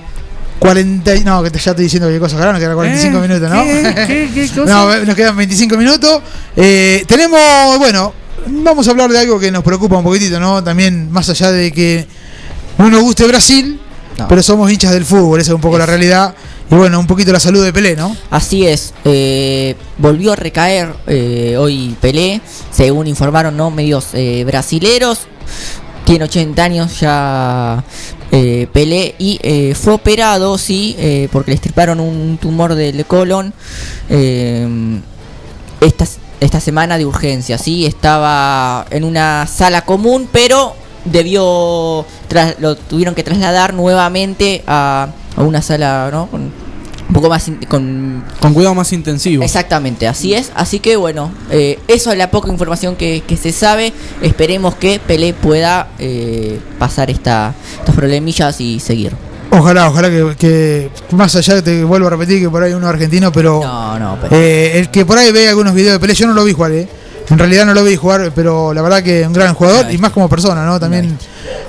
[0.63, 1.15] 40.
[1.15, 3.21] y- No, que te, ya estoy diciendo cualquier cosa, claro, nos quedan 45 ¿Eh?
[3.27, 3.63] minutos, ¿no?
[3.63, 3.93] ¿Qué?
[4.07, 4.29] ¿Qué?
[4.33, 4.65] ¿Qué cosa?
[4.73, 6.21] no, nos quedan 25 minutos.
[6.55, 8.13] Eh, tenemos, bueno,
[8.47, 10.63] vamos a hablar de algo que nos preocupa un poquitito, ¿no?
[10.63, 12.07] También, más allá de que
[12.77, 13.79] no nos guste Brasil,
[14.29, 16.33] pero somos hinchas del fútbol, esa es un poco la realidad.
[16.71, 18.15] Y bueno, un poquito la salud de Pelé, ¿no?
[18.31, 22.41] Así es, eh, volvió a recaer eh, hoy Pelé,
[22.71, 25.19] según informaron no medios eh, brasileros.
[26.05, 27.83] Tiene 80 años ya
[28.35, 33.53] eh, Pelé y eh, fue operado, sí, eh, porque le estirparon un tumor del colon
[34.09, 34.67] eh,
[35.81, 36.05] esta,
[36.39, 37.85] esta semana de urgencia, sí.
[37.85, 40.75] Estaba en una sala común, pero
[41.05, 46.27] debió tras- lo tuvieron que trasladar nuevamente a, a una sala, ¿no?
[46.27, 46.51] Con,
[47.13, 49.43] un poco más con Con cuidado más intensivo.
[49.43, 50.51] Exactamente, así es.
[50.55, 53.93] Así que bueno, eh, eso es la poca información que, que se sabe.
[54.23, 59.15] Esperemos que Pelé pueda eh, pasar esta, estos problemillas y seguir.
[59.51, 63.31] Ojalá, ojalá que, que más allá te vuelvo a repetir que por ahí uno argentino,
[63.31, 66.25] pero, No, no, pero- eh, el que por ahí ve algunos videos de Pelé, yo
[66.25, 66.87] no lo vi jugar, ¿eh?
[67.29, 70.11] En realidad no lo vi jugar, pero la verdad que un gran jugador y más
[70.11, 70.79] como persona, ¿no?
[70.79, 71.15] También,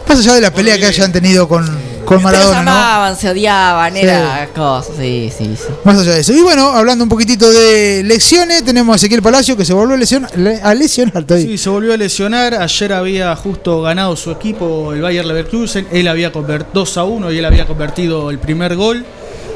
[0.08, 1.64] más allá de la pelea que hayan tenido con,
[2.04, 2.70] con Pero se Maradona, ¿no?
[2.70, 4.00] amaban, se odiaban, Sí.
[4.00, 5.72] era cosas, sí, sí, sí.
[5.84, 6.32] Más allá de eso.
[6.32, 9.98] Y bueno, hablando un poquitito de lesiones, tenemos a Ezequiel Palacio que se volvió a
[9.98, 11.24] lesionar, le- a lesionar.
[11.28, 12.54] Sí, se volvió a lesionar.
[12.54, 15.86] Ayer había justo ganado su equipo, el Bayer Leverkusen.
[15.92, 19.04] Él había convertido 2 a 1 y él había convertido el primer gol.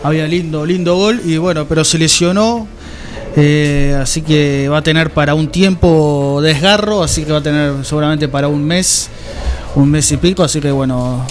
[0.03, 1.21] Había lindo, lindo gol.
[1.25, 2.67] Y bueno, pero se lesionó.
[3.37, 7.03] eh, así que va a tener para un tiempo desgarro.
[7.05, 9.11] Así que va a tener seguramente para un mes.
[9.75, 10.43] Un mes y pico.
[10.43, 11.25] Así que bueno,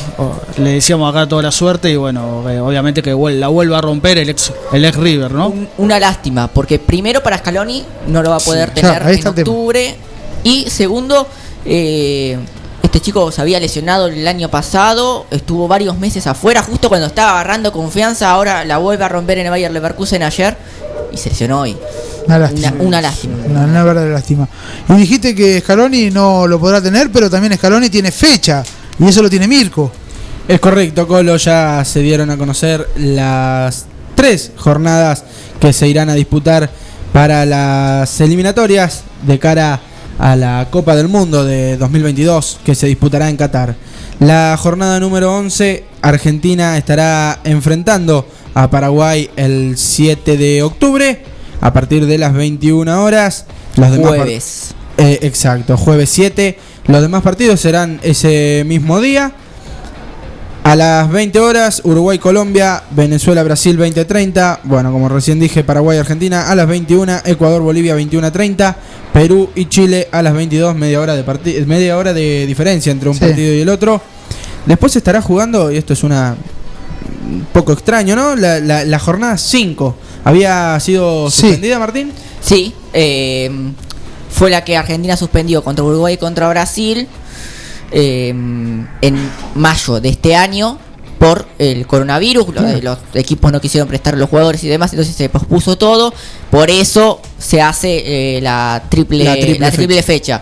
[0.58, 1.90] le decíamos acá toda la suerte.
[1.92, 5.32] Y bueno, eh, obviamente que vuel- la vuelva a romper el ex, el ex River,
[5.32, 5.54] ¿no?
[5.78, 9.96] Una lástima, porque primero para Scaloni no lo va a poder Sí, tener en octubre.
[10.44, 11.28] Y segundo,
[11.66, 12.38] eh,
[12.84, 17.32] este chico se había lesionado el año pasado, estuvo varios meses afuera, justo cuando estaba
[17.32, 20.56] agarrando confianza, ahora la vuelve a romper en el Bayer Leverkusen ayer
[21.12, 21.76] y se lesionó hoy.
[22.28, 22.74] Una lástima.
[22.74, 23.36] Una, una lástima.
[23.50, 24.48] Una, una verdadera lástima.
[24.90, 28.64] Y dijiste que Scaloni no lo podrá tener, pero también Scaloni tiene fecha.
[29.00, 29.92] Y eso lo tiene Mirko.
[30.48, 35.24] Es correcto, Colo, ya se dieron a conocer las tres jornadas
[35.60, 36.70] que se irán a disputar
[37.14, 39.82] para las eliminatorias de cara
[40.20, 43.76] a la Copa del Mundo de 2022 que se disputará en Qatar.
[44.20, 52.06] La jornada número 11, Argentina estará enfrentando a Paraguay el 7 de octubre a partir
[52.06, 53.46] de las 21 horas.
[53.76, 54.76] Los demás Jueves.
[54.98, 56.58] eh, exacto, jueves 7.
[56.88, 59.34] Los demás partidos serán ese mismo día.
[60.64, 64.60] A las 20 horas, Uruguay-Colombia, Venezuela-Brasil 20-30.
[64.64, 68.76] Bueno, como recién dije, Paraguay-Argentina a las 21, Ecuador-Bolivia 21-30,
[69.14, 73.16] Perú y Chile a las 22, media hora de, media hora de diferencia entre un
[73.16, 73.22] Sí.
[73.22, 74.02] partido y el otro.
[74.66, 76.36] Después estará jugando, y esto es una
[77.30, 78.36] un poco extraño, ¿no?
[78.36, 79.96] La, la- la jornada 5.
[80.24, 81.42] ¿Había sido Sí.
[81.42, 82.12] suspendida, Martín?
[82.42, 83.50] Sí, eh,
[84.30, 87.08] fue la que Argentina suspendió contra Uruguay y contra Brasil
[87.92, 90.78] eh, en mayo de este año
[91.20, 92.48] por el coronavirus.
[92.84, 96.14] Los, equipos no quisieron prestar a los jugadores y demás, entonces se pospuso todo.
[96.52, 100.42] Por eso se hace eh, la triple, La la triple triple, fecha.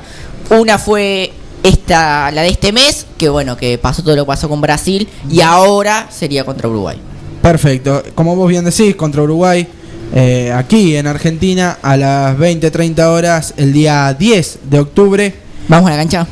[0.50, 1.32] Una fue
[1.68, 5.08] esta, la de este mes, que bueno, que pasó todo lo que pasó con Brasil,
[5.30, 6.98] y ahora sería contra Uruguay.
[7.42, 8.04] Perfecto.
[8.14, 9.68] Como vos bien decís, contra Uruguay,
[10.14, 15.36] eh, aquí en Argentina, a las 20-30 horas, el día 10 de octubre.
[15.68, 16.28] ¿Vamos a la cancha?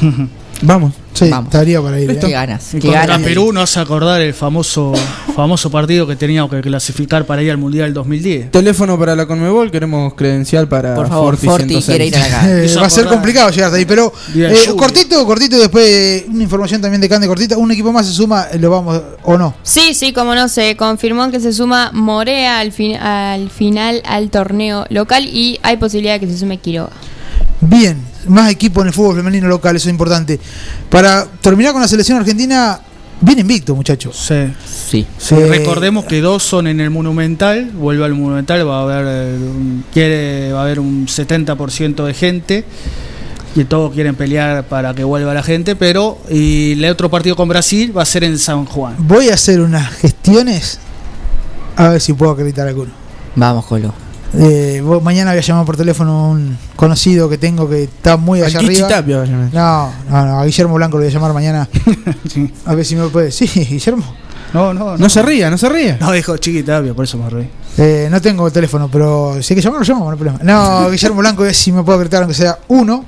[0.62, 0.92] Vamos.
[1.16, 2.18] Sí, estaría para ir.
[2.18, 3.22] Qué ganas, qué contra ganas.
[3.22, 4.92] Perú nos hace acordar el famoso
[5.34, 8.50] famoso partido que teníamos que clasificar para ir al Mundial 2010.
[8.50, 11.86] Teléfono para la Conmebol, queremos credencial para Por favor, Forti Forti 106.
[11.86, 12.46] quiere ir a la.
[12.66, 16.42] Eh, va a ser complicado llegar hasta ahí, pero eh, cortito, cortito, después eh, una
[16.42, 19.54] información también de Cande cortita, un equipo más se suma, eh, lo vamos o no.
[19.62, 24.30] Sí, sí, como no, se confirmó que se suma Morea al, fin- al final al
[24.30, 26.90] torneo local y hay posibilidad de que se sume Quiroga.
[27.60, 27.98] Bien,
[28.28, 30.38] más equipo en el fútbol femenino local, eso es importante.
[30.90, 32.80] Para terminar con la selección argentina,
[33.20, 34.16] bien invicto, muchachos.
[34.16, 34.52] Sí.
[34.66, 35.06] Sí.
[35.18, 35.34] Sí.
[35.34, 39.84] Recordemos que dos son en el Monumental, vuelve al Monumental, va a haber eh, un,
[39.92, 42.64] quiere va a haber un 70% de gente
[43.54, 47.48] y todos quieren pelear para que vuelva la gente, pero y el otro partido con
[47.48, 48.96] Brasil va a ser en San Juan.
[48.98, 50.78] Voy a hacer unas gestiones
[51.76, 52.90] a ver si puedo acreditar alguno.
[53.34, 54.05] Vamos, Colo.
[54.38, 58.16] Eh, vos- mañana voy a llamar por teléfono a un conocido que tengo que está
[58.16, 58.88] muy Al allá arriba.
[58.88, 59.24] Tapia.
[59.24, 61.68] No, no, no, a Guillermo Blanco lo voy a llamar mañana.
[62.66, 63.30] A ver si me puede.
[63.32, 64.04] Sí, Guillermo.
[64.52, 65.96] No, no, No se ría, no se ría.
[66.00, 67.50] No, dijo chiquitapia, por eso me reí.
[67.78, 70.38] Eh, no tengo teléfono, pero si hay que llamarlo, llamo, no hay problema.
[70.42, 73.04] No, Guillermo Blanco, a ver si me puedo acreditar aunque sea uno.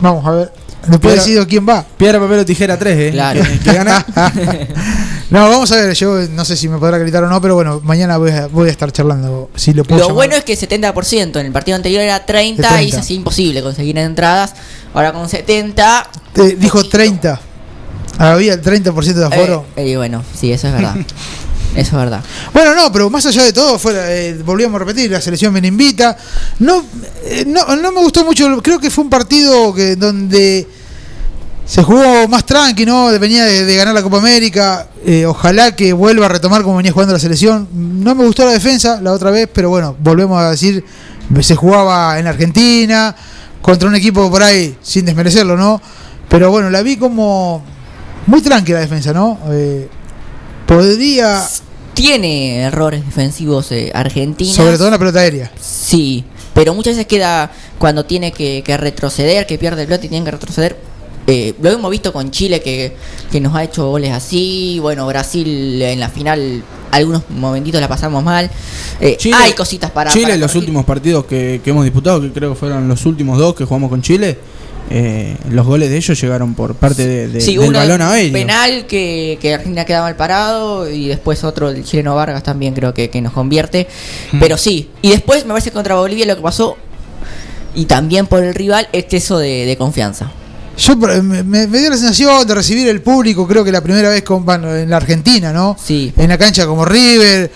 [0.00, 0.52] Vamos a ver.
[0.86, 1.84] Después Piedra- decido quién va.
[1.96, 3.10] Piedra, papel o tijera 3, ¿eh?
[3.12, 3.42] Claro.
[3.42, 4.04] Que, que gana.
[5.30, 7.80] No, vamos a ver, yo no sé si me podrá acreditar o no, pero bueno,
[7.84, 9.48] mañana voy a, voy a estar charlando.
[9.54, 10.14] Si lo puedo Lo llamar.
[10.16, 12.96] bueno es que 70%, en el partido anterior era 30, De y 30.
[12.96, 14.54] es así imposible conseguir entradas.
[14.92, 17.40] Ahora con 70, Eh, dijo 30.
[18.18, 19.66] Había el 30% de aforo.
[19.76, 20.96] eh, y bueno, sí, eso es verdad.
[21.76, 22.22] eso es verdad.
[22.52, 25.60] Bueno, no, pero más allá de todo, fuera, eh, volvíamos a repetir, la selección me
[25.66, 26.16] invita.
[26.58, 26.84] No,
[27.24, 30.66] eh, no, no me gustó mucho, creo que fue un partido que donde
[31.70, 33.16] se jugó más tranqui, ¿no?
[33.20, 34.88] Venía de, de ganar la Copa América.
[35.06, 37.68] eh, ojalá que vuelva a retomar como venía jugando la selección.
[37.72, 40.84] No me gustó la defensa la otra vez, pero bueno, volvemos a decir,
[41.40, 43.14] se jugaba en Argentina,
[43.62, 45.80] contra un equipo por ahí, sin desmerecerlo, ¿no?
[46.28, 47.62] Pero bueno, la vi como
[48.26, 49.38] muy tranqui la defensa, ¿no?
[49.50, 49.88] Eh,
[50.66, 51.40] podría...
[51.94, 54.52] Tiene errores defensivos eh, Argentina.
[54.52, 55.52] Sobre todo en la pelota aérea.
[55.60, 60.08] Sí, pero muchas veces queda cuando tiene que, que retroceder, que pierde el pelota y
[60.08, 60.89] tiene que retroceder.
[61.26, 62.96] Eh, lo hemos visto con Chile que,
[63.30, 64.78] que nos ha hecho goles así.
[64.80, 68.50] Bueno, Brasil en la final, algunos momentitos la pasamos mal.
[69.00, 70.10] Eh, Chile- hay cositas para.
[70.10, 73.38] Chile, para los últimos partidos que, que hemos disputado, que creo que fueron los últimos
[73.38, 74.38] dos que jugamos con Chile,
[74.92, 78.08] eh, los goles de ellos llegaron por parte de, de- Sí, del uno balón un
[78.08, 78.32] aéreo.
[78.32, 82.92] penal que, que Argentina queda mal parado y después otro el chileno Vargas también creo
[82.92, 83.86] que, que nos convierte.
[84.32, 84.40] Hmm.
[84.40, 86.76] Pero sí, y después me parece contra Bolivia lo que pasó
[87.72, 90.32] y también por el rival exceso de, de confianza.
[90.78, 94.08] Yo por- me, me- dio la sensación de recibir el público, creo que la primera
[94.08, 95.76] vez con, bueno, en la Argentina, ¿no?
[95.82, 96.12] Sí.
[96.16, 97.50] En la cancha como River,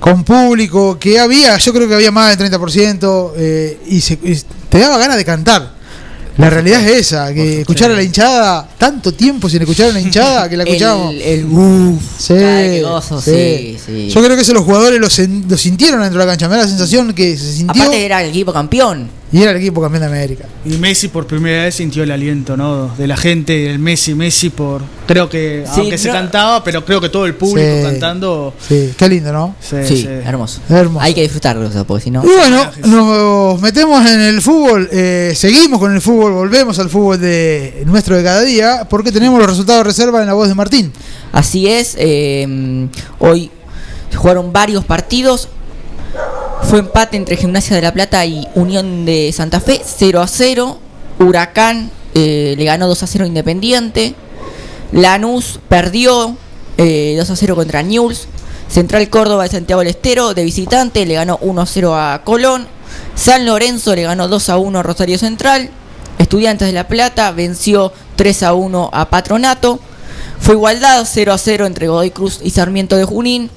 [0.00, 4.38] con público, que había, yo creo que había más del 30%, eh, y, se- y
[4.68, 5.78] te daba ganas de cantar.
[6.36, 10.00] La realidad es esa, que escuchar a la hinchada, tanto tiempo sin escuchar a una
[10.00, 11.14] hinchada que la escuchábamos.
[11.14, 12.34] El, el uh, Sí,
[13.24, 14.08] sí, sí.
[14.08, 15.08] Yo creo que eso los jugadores lo,
[15.48, 16.48] lo sintieron dentro de la cancha.
[16.48, 19.10] Me da la sensación que se sintió Aparte era el equipo campeón.
[19.30, 20.44] Y era el equipo campeón de América.
[20.64, 22.94] Y Messi por primera vez sintió el aliento, ¿no?
[22.96, 24.82] De la gente, el Messi, Messi por...
[25.06, 27.82] Creo que, Sí, aunque se cantaba, pero creo que todo el público Sí.
[27.82, 28.54] cantando...
[28.66, 29.54] Sí, qué lindo, ¿no?
[29.60, 30.06] Sí, Sí, sí.
[30.08, 30.60] hermoso.
[30.68, 31.00] Hermoso.
[31.02, 32.22] Hay que disfrutarlo, porque si no...
[32.24, 37.20] Y bueno, nos metemos en el fútbol, eh, seguimos con el fútbol, volvemos al fútbol
[37.20, 40.54] de nuestro de cada día, porque tenemos los resultados de reserva en la voz de
[40.54, 40.92] Martín.
[41.32, 42.88] Así es, eh,
[43.18, 43.50] hoy
[44.10, 45.48] se jugaron varios partidos.
[46.62, 50.78] Fue empate entre Gimnasia de la Plata y Unión de Santa Fe, 0 a 0.
[51.18, 54.14] Huracán eh, le ganó 2 a 0 a Independiente.
[54.92, 56.36] Lanús perdió
[56.76, 58.28] eh, 2 a 0 contra Newell's.
[58.68, 62.66] Central Córdoba de Santiago del Estero de visitante le ganó 1 a 0 a Colón.
[63.14, 65.70] San Lorenzo le ganó 2 a 1 a Rosario Central.
[66.18, 69.80] Estudiantes de La Plata venció 3 a 1 a Patronato.
[70.38, 73.50] Fue igualdad 0 a 0 entre Godoy Cruz y Sarmiento de Junín.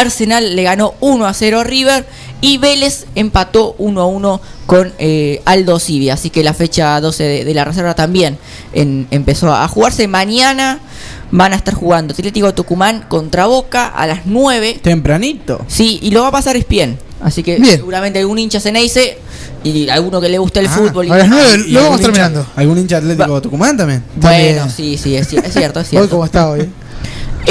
[0.00, 2.06] Arsenal le ganó 1 a 0 a River
[2.40, 6.10] y Vélez empató 1 a 1 con eh, Aldo Civi.
[6.10, 8.38] Así que la fecha 12 de, de la reserva también
[8.72, 10.06] en- empezó a jugarse.
[10.08, 10.80] Mañana
[11.30, 14.80] van a estar jugando Atlético Tucumán contra Boca a las 9.
[14.82, 15.64] Tempranito.
[15.68, 16.98] Sí, y lo va a pasar Espien.
[17.22, 17.76] Así que Bien.
[17.76, 19.16] seguramente algún hincha Ceneice
[19.62, 21.06] y alguno que le guste el Ah, fútbol.
[21.06, 22.46] y- a las nueve ¿Y lo vamos terminando.
[22.54, 24.04] ¿Algún hincha atlético de Tucumán también?
[24.16, 24.70] Bueno, También.
[24.70, 26.10] sí, sí, es, es cierto, es Hoy cierto.
[26.10, 26.68] como está hoy.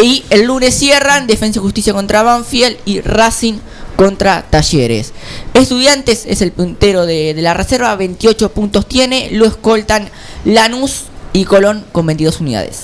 [0.01, 3.55] Y el lunes cierran Defensa y Justicia contra Banfield y Racing
[3.95, 5.13] contra Talleres.
[5.53, 10.09] Estudiantes es el puntero de, de la reserva, 28 puntos tiene, lo escoltan
[10.45, 12.81] Lanús y Colón con 22 unidades.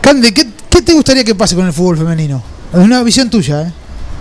[0.00, 2.42] Cande, ¿qué, qué te gustaría que pase con el fútbol femenino?
[2.72, 3.72] Es una visión tuya, ¿eh?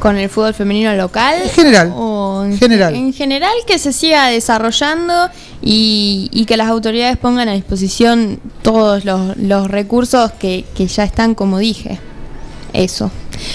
[0.04, 1.36] con el fútbol femenino local.
[1.44, 1.94] En general.
[1.95, 2.94] O en General.
[2.94, 5.30] En general que se siga desarrollando
[5.62, 11.06] y, y que las autoridades pongan a disposición todos los, los recursos que, que ya
[11.06, 12.00] están, como dije.
[12.74, 13.12] Eso.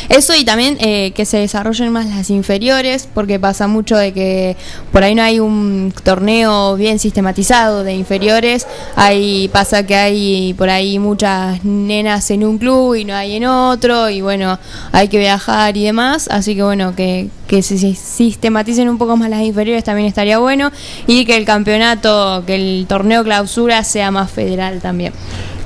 [0.08, 4.56] Eso y también eh, que se desarrollen más las inferiores, porque pasa mucho de que
[4.92, 8.66] por ahí no hay un torneo bien sistematizado de inferiores.
[8.94, 13.46] Ahí pasa que hay por ahí muchas nenas en un club y no hay en
[13.46, 14.58] otro, y bueno,
[14.92, 16.28] hay que viajar y demás.
[16.30, 20.70] Así que bueno, que, que se sistematicen un poco más las inferiores también estaría bueno,
[21.06, 25.12] y que el campeonato, que el torneo clausura sea más federal también.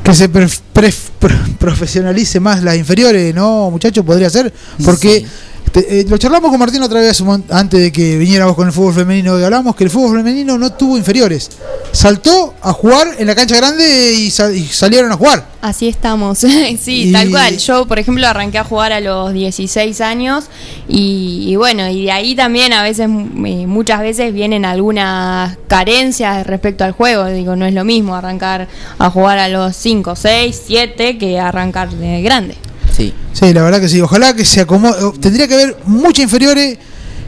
[0.02, 4.04] Que se pre- pre- pro- profesionalice más las inferiores, ¿no, muchachos?
[4.04, 4.52] Podría ser.
[4.84, 5.24] Porque
[5.72, 8.94] te- eh, lo charlamos con Martín otra vez antes de que viniéramos con el fútbol
[8.94, 11.50] femenino y hablamos que el fútbol femenino no tuvo inferiores.
[11.92, 15.46] Saltó a jugar en la cancha grande y, sa- y salieron a jugar.
[15.60, 17.56] Así estamos, sí, Y- tal cual.
[17.58, 20.44] Yo, por ejemplo, arranqué a jugar a los 16 años
[20.88, 26.46] y, y bueno, y de ahí también a veces, eh, muchas veces vienen algunas carencias
[26.46, 27.26] respecto al juego.
[27.26, 28.68] Digo, no es lo mismo arrancar
[28.98, 32.56] a jugar a los 5, 6, 7 que arrancar de grande.
[32.96, 33.12] Sí.
[33.32, 34.00] Sí, la verdad que sí.
[34.00, 34.96] Ojalá que se acomode.
[35.20, 36.78] Tendría que haber muchas inferiores,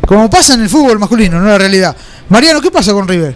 [0.07, 1.97] como pasa en el fútbol masculino, no la realidad.
[2.29, 3.35] Mariano, ¿qué pasa con River?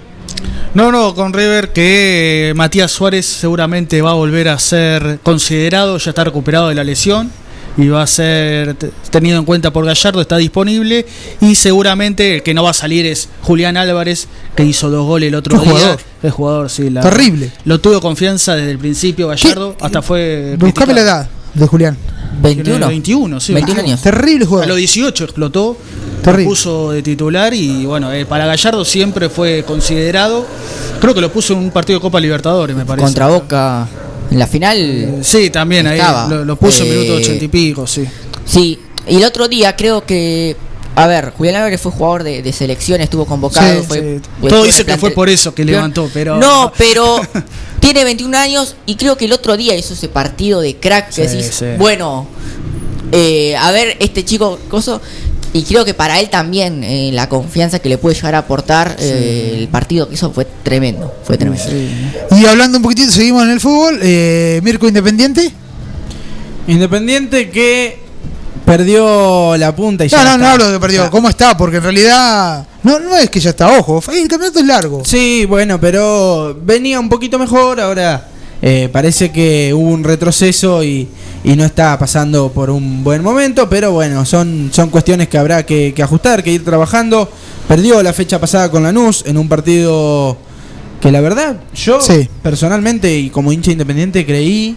[0.75, 6.11] No, no, con River que Matías Suárez seguramente va a volver a ser considerado, ya
[6.11, 7.31] está recuperado de la lesión
[7.79, 8.75] y va a ser
[9.11, 11.07] tenido en cuenta por Gallardo, está disponible
[11.41, 15.29] y seguramente el que no va a salir es Julián Álvarez, que hizo dos goles
[15.29, 15.73] el otro Qué día.
[15.75, 16.01] jugador.
[16.23, 16.91] Es jugador, sí.
[16.91, 17.51] la- Terrible.
[17.65, 20.57] Lo tuvo confianza desde el principio Gallardo, hasta fue...
[20.59, 21.97] Buscame la edad de Julián.
[22.43, 22.87] 21.
[22.89, 23.53] 21, sí.
[23.55, 24.03] 21 años.
[24.03, 24.69] Terrible A jugador.
[24.69, 25.77] los 18 explotó,
[26.23, 26.45] Terrible.
[26.45, 30.47] lo puso de titular y bueno, eh, para Gallardo siempre fue considerado.
[31.01, 33.05] Creo que lo puso en un partido de Copa Libertadores, me parece.
[33.07, 33.89] Contra Boca
[34.31, 35.19] en la final.
[35.23, 36.01] Sí, también ahí
[36.45, 38.05] lo puso en Eh, minuto ochenta y pico, sí.
[38.45, 40.57] Sí, y el otro día creo que.
[40.99, 43.81] A ver, Julián Álvarez fue jugador de, de selección, estuvo convocado.
[43.81, 44.21] Sí, fue, sí.
[44.41, 46.37] fue- Todo dice que fue por eso que levantó, pero.
[46.39, 47.21] No, pero
[47.81, 51.29] tiene 21 años y creo que el otro día hizo ese partido de crack que
[51.29, 51.67] Sí, decís, sí.
[51.79, 52.27] bueno,
[53.13, 55.01] eh, a ver, este chico, coso.
[55.55, 58.97] Y creo que para él también eh, la confianza que le puede llegar a aportar
[58.99, 61.15] eh, el partido que hizo fue tremendo.
[61.25, 61.65] Fue tremendo.
[62.37, 63.99] Y hablando un poquitito, seguimos en el fútbol.
[64.03, 65.51] Eh, Mirko Independiente.
[66.67, 67.99] Independiente que
[68.69, 70.39] perdió la punta y ya No, no, está.
[70.39, 71.05] no hablo de perdido.
[71.05, 71.11] Ya.
[71.11, 71.57] ¿Cómo está?
[71.57, 72.67] Porque en realidad.
[72.83, 74.03] No, no es que ya está, ojo.
[74.13, 75.03] El campeonato es largo.
[75.05, 77.81] Sí, bueno, pero venía un poquito mejor.
[77.81, 78.29] Ahora
[78.61, 81.09] eh, parece que hubo un retroceso y,
[81.45, 83.69] y no está pasando por un buen momento.
[83.69, 87.29] Pero bueno, son, son cuestiones que habrá que, que ajustar, que ir trabajando.
[87.67, 90.37] Perdió la fecha pasada con Lanús en un partido
[91.01, 92.29] que la verdad yo Sí.
[92.43, 94.77] personalmente y como hincha independiente creí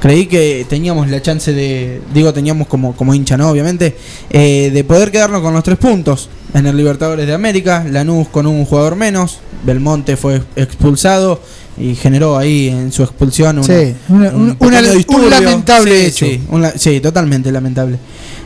[0.00, 3.96] creí que teníamos la chance de digo teníamos como como hincha no obviamente
[4.30, 6.28] eh, de poder quedarnos con los tres puntos.
[6.54, 11.40] En el Libertadores de América Lanús con un jugador menos Belmonte fue expulsado
[11.76, 16.26] y generó ahí en su expulsión una, Sí, una- un- una- un lamentable Sí, hecho.
[16.26, 17.98] sí, un la- sí, totalmente lamentable.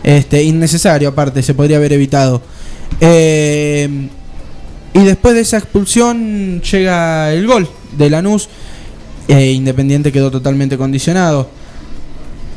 [0.02, 2.42] Este innecesario aparte se podría haber evitado.
[3.00, 3.88] Eh,
[4.94, 8.48] y después de esa expulsión llega el gol de Lanús.
[9.28, 11.48] E Independiente quedó totalmente condicionado.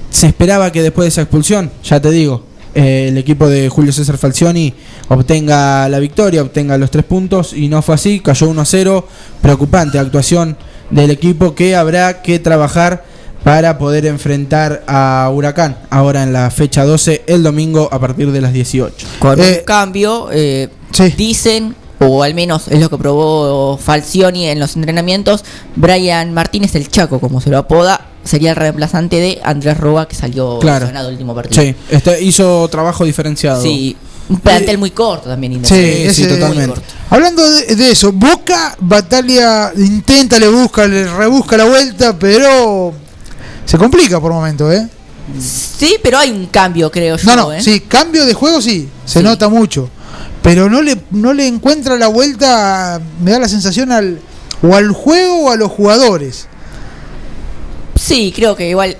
[0.10, 2.44] Se esperaba que después de esa expulsión, ya te digo,
[2.74, 4.74] eh, el equipo de Julio César Falcioni
[5.08, 9.08] obtenga la victoria, obtenga los tres puntos y no fue así, cayó 1 a 0.
[9.42, 10.58] Preocupante actuación
[10.90, 13.04] del equipo que habrá que trabajar
[13.44, 18.42] para poder enfrentar a Huracán ahora en la fecha 12 el domingo a partir de
[18.42, 19.08] las 18.
[19.20, 21.14] Con Eh, un cambio, eh, sí.
[21.16, 25.44] dicen, o al menos es lo que probó Falcioni en los entrenamientos,
[25.76, 30.16] Brian Martínez, el Chaco, como se lo apoda, sería el reemplazante de Andrés Roa, que
[30.16, 30.88] salió Claro.
[30.90, 31.62] el último partido.
[31.62, 33.62] Sí, este hizo trabajo diferenciado.
[33.62, 33.96] Sí,
[34.28, 35.64] un plantel muy corto también.
[35.66, 36.82] Sí, sí, totalmente.
[37.10, 42.92] Hablando de, de eso, Boca batalla, intenta, le busca, le rebusca la vuelta, pero
[43.66, 44.88] se complica por momento, ¿eh?
[45.40, 47.26] Sí, pero hay un cambio, creo yo.
[47.28, 47.62] No, no, ¿eh?
[47.62, 49.24] sí, cambio de juego sí, se Sí.
[49.26, 49.90] nota mucho.
[50.46, 54.22] Pero no le, no le encuentra la vuelta, me da la sensación al
[54.62, 56.46] o al juego o a los jugadores.
[58.00, 58.96] Sí, creo que igual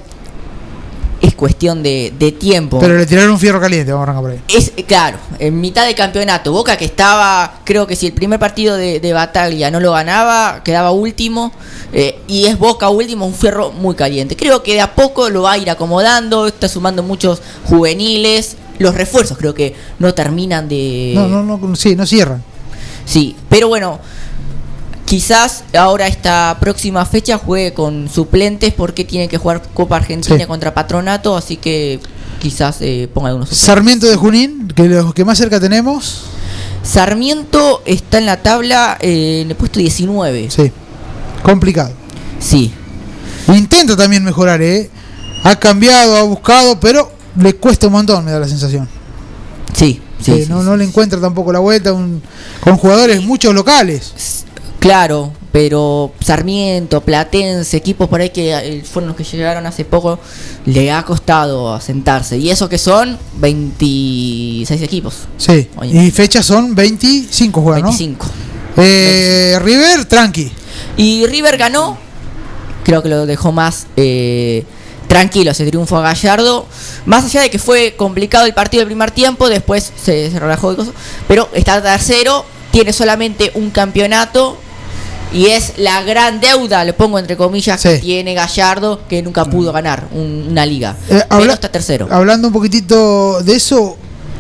[1.22, 2.80] es cuestión de, de tiempo.
[2.80, 4.42] Pero le tiraron un fierro caliente, vamos a arrancar por ahí.
[4.48, 8.40] Es eh, claro, en mitad de campeonato, Boca que estaba, creo que si el primer
[8.40, 11.52] partido de, de Bataglia no lo ganaba, quedaba último,
[11.94, 14.36] eh, y es Boca último, un fierro muy caliente.
[14.36, 18.96] Creo que de a poco lo va a ir acomodando, está sumando muchos juveniles, los
[18.96, 21.14] refuerzos creo que no terminan de...
[21.16, 22.44] No, no, no, sí, no cierran.
[23.06, 24.00] Sí, pero bueno,
[25.06, 30.46] quizás ahora esta próxima fecha juegue con suplentes porque tiene que jugar Copa Argentina Sí.
[30.46, 32.00] contra Patronato, así que
[32.40, 33.66] quizás eh, ponga algunos suplentes.
[33.66, 36.24] Sarmiento de Junín, que los que más cerca tenemos.
[36.84, 40.50] Sarmiento está en la tabla eh, en el puesto 19.
[40.52, 40.72] Sí,
[41.44, 41.92] complicado.
[42.40, 42.72] Sí.
[43.48, 44.90] Intenta también mejorar, ¿eh?
[45.44, 48.88] Ha cambiado, ha buscado, pero le cuesta un montón, me da la sensación.
[49.74, 50.66] Sí, sí, no, sí.
[50.66, 52.22] no le encuentra tampoco la vuelta un-
[52.62, 54.44] con jugadores muchos locales.
[54.80, 60.20] Claro, pero Sarmiento, Platense, equipos por ahí que eh, fueron los que llegaron hace poco,
[60.66, 62.38] le ha costado asentarse.
[62.38, 65.16] Y eso que son 26 equipos.
[65.38, 67.88] Sí, y fechas son 25 juegan, ¿no?
[67.90, 68.26] 25.
[68.78, 70.52] Eh, River, tranqui.
[70.98, 71.98] Y River ganó,
[72.84, 74.66] creo que lo dejó más eh,
[75.08, 76.66] tranquilo ese triunfo a Gallardo.
[77.06, 80.74] Más allá de que fue complicado el partido del primer tiempo, después se, se relajó
[80.74, 80.94] y cosas,
[81.28, 84.58] pero está tercero, tiene solamente un campeonato
[85.34, 89.72] y es la gran deuda, le pongo entre comillas, que tiene Gallardo, que nunca pudo
[89.74, 90.96] ganar un- una liga.
[91.10, 92.08] Eh, pero está tercero.
[92.10, 93.98] Hablando un poquitito de eso,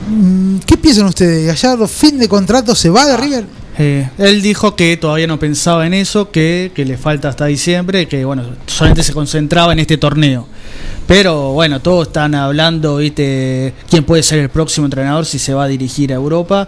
[0.07, 1.45] mm, ¿qué piensan ustedes?
[1.47, 3.45] ¿Gallardo fin de contrato se va de River?
[3.77, 8.07] Eh, él dijo que todavía no pensaba en eso, que, que le falta hasta diciembre,
[8.07, 10.47] que bueno, solamente se concentraba en este torneo.
[11.07, 13.73] Pero bueno, todos están hablando, ¿viste?
[13.89, 16.67] ¿Quién puede ser el próximo entrenador si se va a dirigir a Europa?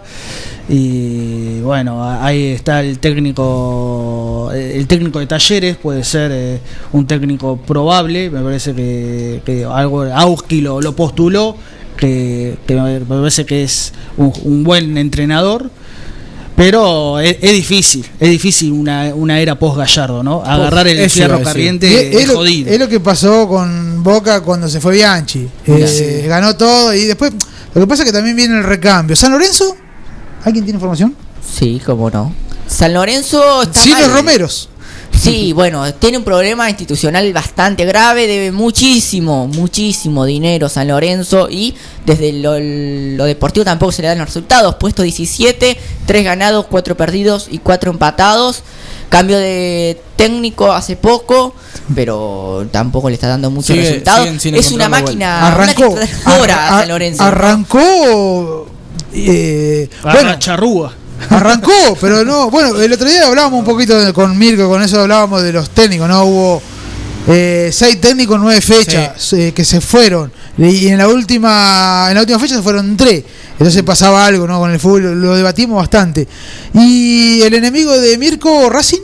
[0.68, 6.60] Y bueno, ahí está el técnico, el técnico de talleres, puede ser eh,
[6.92, 11.56] un técnico probable, me parece que, que algo, Auski lo, lo postuló,
[11.96, 15.70] que, me parece que es un buen entrenador.
[16.58, 20.42] Pero es, es difícil, es difícil una, una era post Gallardo, ¿no?
[20.44, 22.68] Agarrar el fierro caliente Y es, es, lo, jodido.
[22.72, 25.48] es lo que pasó con Boca cuando se fue Bianchi.
[25.66, 27.32] Eh, Ganó todo y después.
[27.74, 29.14] Lo que pasa es que también viene el recambio.
[29.14, 29.76] ¿San Lorenzo?
[30.44, 31.14] ¿Alguien tiene información?
[31.56, 32.34] Sí, cómo no.
[32.66, 34.02] San Lorenzo está Sí, mal.
[34.02, 34.68] los Romeros.
[35.12, 41.74] Sí, bueno, tiene un problema institucional bastante grave, debe muchísimo, muchísimo dinero San Lorenzo y
[42.06, 44.76] desde lo, lo deportivo tampoco se le dan los resultados.
[44.76, 45.76] Puesto 17,
[46.06, 48.62] 3 ganados, 4 perdidos y 4 empatados.
[49.08, 51.54] Cambio de técnico hace poco,
[51.94, 54.44] pero tampoco le está dando muchos Sigue- resultados.
[54.44, 55.88] Es una máquina, Arrancó.
[55.88, 57.22] una tractora Ar- San Lorenzo.
[57.22, 58.68] Arrancó.
[59.14, 60.92] eh, bueno, charrúa.
[61.30, 62.50] Arrancó, pero no.
[62.50, 65.70] Bueno, el otro día hablábamos un poquito de- con Mirko, con eso hablábamos de los
[65.70, 66.24] técnicos, ¿no?
[66.24, 66.62] Hubo
[67.26, 70.32] eh, seis técnicos, nueve fechas eh, que se fueron.
[70.56, 73.22] Y en la última en la última fecha se fueron tres.
[73.52, 74.58] Entonces pasaba algo, ¿no?
[74.58, 76.26] Con el fútbol lo debatimos bastante.
[76.74, 79.00] Y el enemigo de Mirko, Racing.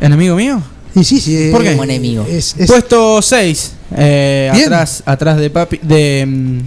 [0.00, 0.62] ¿Enemigo mío?
[0.94, 1.48] Y sí, sí.
[1.50, 1.70] ¿Por qué?
[1.70, 2.26] eh, Como enemigo.
[2.28, 4.50] Es, es- Puesto 6, Bien.
[4.54, 6.58] atrás, atrás de Papi, de, mm,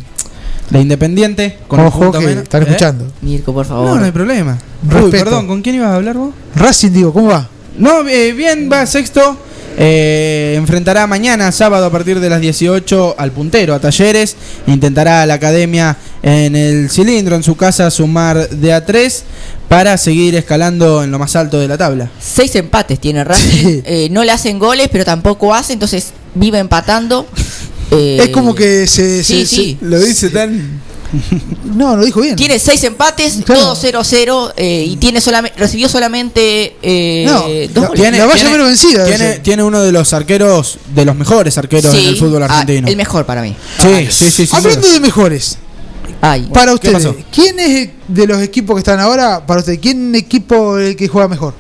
[0.70, 1.58] de Independiente.
[1.68, 2.44] Con un Ojo punto que menos.
[2.44, 2.66] están ¿Eh?
[2.68, 3.08] escuchando.
[3.22, 3.90] Mirko, por favor.
[3.90, 4.58] No, no hay problema.
[4.84, 5.24] Uy, Respeto.
[5.24, 6.34] perdón, ¿con quién ibas a hablar vos?
[6.56, 7.48] Racing, digo, ¿cómo va?
[7.78, 9.38] No, eh, bien, va sexto.
[9.80, 14.36] Eh, enfrentará mañana, sábado, a partir de las 18 al puntero, a Talleres.
[14.66, 19.24] Intentará la academia en el cilindro, en su casa, sumar de a 3
[19.70, 22.10] para seguir escalando en lo más alto de la tabla.
[22.20, 23.82] Seis empates tiene Racing.
[23.86, 27.28] Eh, no le hacen goles, pero tampoco hace, entonces vive empatando.
[27.92, 29.24] Eh, es como que se.
[29.24, 29.78] sí, se- sí.
[29.82, 30.82] Lo dice tan.
[31.64, 32.36] No, lo dijo bien.
[32.36, 33.62] Tiene seis empates, Claro.
[33.62, 37.44] todo 0-0 eh, y tiene solamente recibió solamente eh, No,
[37.74, 38.02] dos la- goles.
[38.02, 42.08] tiene- valla menos vencida, Tiene, uno de los arqueros, de los mejores arqueros Sí, en
[42.10, 42.88] el fútbol ah, argentino.
[42.90, 43.56] el mejor para mí.
[43.82, 44.50] Sí, sí, sí.
[44.52, 44.94] Hablando duda.
[44.96, 45.58] de mejores,
[46.20, 47.16] Ay, para ¿qué ustedes?
[47.34, 51.30] ¿quién es de los equipos que están ahora, para ustedes, quién equipo el que juega
[51.30, 51.54] mejor?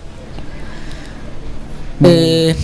[2.03, 2.55] eh,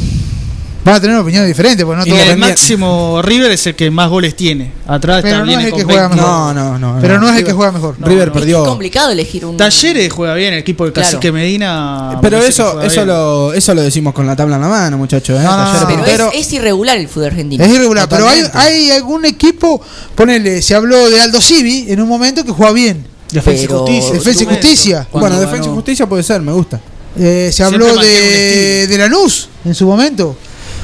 [0.86, 3.76] Van a tener una opinión diferente, porque no Y todos- el máximo River es el
[3.76, 4.72] que más goles tiene.
[4.86, 6.16] Atrás Pero está no es el que juega 20.
[6.18, 6.30] mejor.
[6.32, 6.98] No, no, no.
[7.00, 7.96] Pero no es el que juega mejor.
[8.02, 8.64] River es perdió.
[8.66, 11.08] complicado elegir un Talleres juega bien, el equipo de Claro.
[11.08, 12.20] Cacique Medina.
[12.22, 15.40] Pero eso, eso lo, eso lo decimos con la tabla en la mano, muchachos.
[15.40, 15.48] ¿eh?
[15.48, 16.32] Pero puntero.
[16.34, 17.64] es, es irregular el fútbol argentino.
[17.64, 19.82] Es irregular, pero hay, hay algún equipo,
[20.16, 23.06] ponele, se habló de Aldo Civi en un momento que juega bien.
[23.32, 24.14] Defensa y pero- Justicia.
[24.16, 24.46] Defensa y.
[24.48, 25.08] Justicia.
[25.14, 26.80] Bueno, defensa y justicia puede ser, me gusta.
[27.18, 30.36] Eh, se habló de, de Lanús en su momento.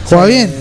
[0.10, 0.54] Juega bien.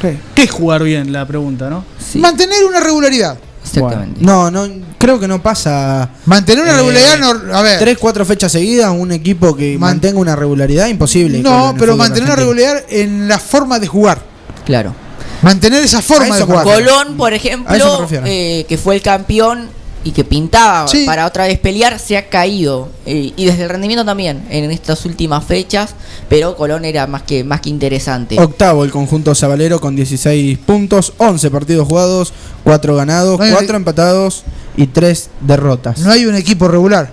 [0.00, 0.18] ¿Qué?
[0.34, 1.12] ¿Qué es jugar bien?
[1.12, 1.84] La pregunta, ¿no?
[1.98, 3.38] Sí, Mantener una regularidad.
[3.64, 4.20] exactamente.
[4.20, 4.66] No, no,
[4.98, 6.10] creo que no pasa.
[6.26, 7.78] Mantener una Eh, regularidad, no, a ver.
[7.78, 11.38] Tres, cuatro fechas seguidas, un equipo que Man- mantenga una regularidad, imposible.
[11.40, 14.20] no, pero mantener una regularidad en la forma de jugar.
[14.66, 14.94] Claro.
[15.42, 16.64] Mantener esa forma de jugar.
[16.64, 19.68] Colón, por ejemplo, eh, que fue el campeón
[20.04, 21.04] y que pintaba Sí.
[21.06, 22.88] para otra vez pelear, se ha caído.
[23.06, 25.94] Eh, y desde el rendimiento también en estas últimas fechas.
[26.28, 28.38] Pero Colón era más que, más que interesante.
[28.40, 32.32] Octavo el conjunto sabalero con 16 puntos, 11 partidos jugados,
[32.64, 34.42] 4 ganados, No hay- 4 empatados
[34.76, 35.98] y 3 derrotas.
[36.00, 37.12] No hay un equipo regular.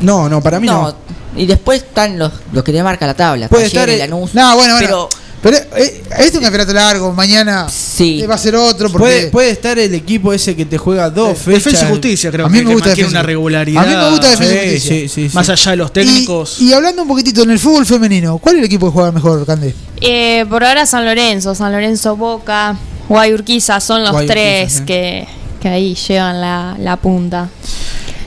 [0.00, 0.94] No, no, para mí no.
[1.36, 3.48] Y después están los, los que te marca la tabla.
[3.48, 4.34] Puede Talleres, estar, Lanús.
[4.34, 4.86] No, bueno, bueno.
[4.86, 5.08] Pero
[5.42, 7.12] Pero eh, este es un campeonato largo.
[7.12, 8.20] Mañana sí.
[8.22, 8.90] eh, va a ser otro.
[8.90, 11.64] Porque Puede, puede estar el equipo ese que te juega dos fechas.
[11.64, 13.82] Defensa y Justicia, creo A mí que, me que gusta y una regularidad.
[13.84, 14.90] A mí me gusta Defensa y Justicia.
[14.96, 15.34] sí, sí, sí.
[15.34, 16.60] Más allá de los técnicos.
[16.60, 19.12] Y, y hablando un poquitito en el fútbol femenino, ¿cuál es el equipo que juega
[19.12, 19.74] mejor, Cande?
[20.00, 22.76] Eh, por ahora San Lorenzo, San Lorenzo Boca,
[23.08, 25.26] Guayurquiza son los Guayurquiza, tres que,
[25.60, 27.48] que ahí llevan la, la punta.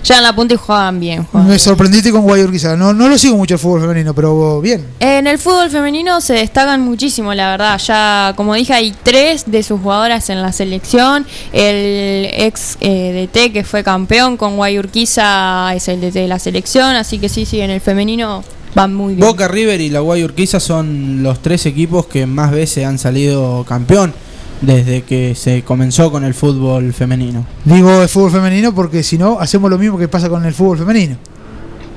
[0.04, 1.24] Llevan la punta y juegan bien.
[1.26, 1.60] juegan Me bien.
[1.60, 2.76] sorprendiste con Guayurquiza.
[2.76, 4.86] No, no lo sigo mucho el fútbol femenino, pero bien.
[5.00, 7.80] En el fútbol femenino se destacan muchísimo, la verdad.
[7.80, 11.26] Ya, como dije, hay tres de sus jugadoras en la selección.
[11.54, 16.96] El ex eh, DT que fue campeón con Guayurquiza es el DT de la selección.
[16.96, 19.28] Así que sí, sí, en el femenino Van muy bien.
[19.28, 23.66] Boca, River y la Guay Urquiza son los tres equipos que más veces han salido
[23.68, 24.14] campeón
[24.62, 27.46] desde que se comenzó con el fútbol femenino.
[27.66, 30.78] Digo el fútbol femenino porque si no, hacemos lo mismo que pasa con el fútbol
[30.78, 31.18] femenino.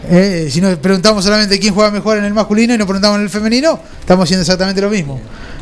[0.07, 3.25] Eh, si nos preguntamos solamente quién juega mejor en el masculino y nos preguntamos en
[3.25, 5.19] el femenino, estamos haciendo exactamente lo mismo.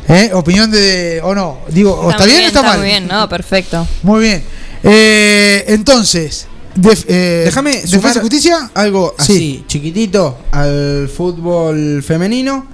[0.08, 1.20] Eh, Opinión de.
[1.22, 1.58] o no.
[1.68, 2.78] Digo, ¿o ¿está, bien o está, mal?
[2.78, 3.86] Muy bien, no, perfecto.
[4.02, 4.42] Muy bien.
[4.82, 8.70] Eh, entonces, def- eh, Déjame Defensa Justicia.
[8.74, 9.32] algo Sí.
[9.32, 12.66] así, chiquitito, al fútbol femenino.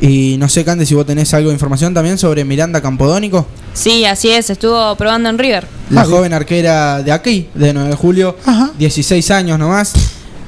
[0.00, 4.04] Y no sé, Cande, si vos tenés algo de información también sobre Miranda Campodónico, Sí,
[4.04, 5.66] así es, estuvo probando en River.
[5.90, 8.36] la joven arquera de aquí, de 9 de julio,
[8.78, 9.92] 16 años nomás.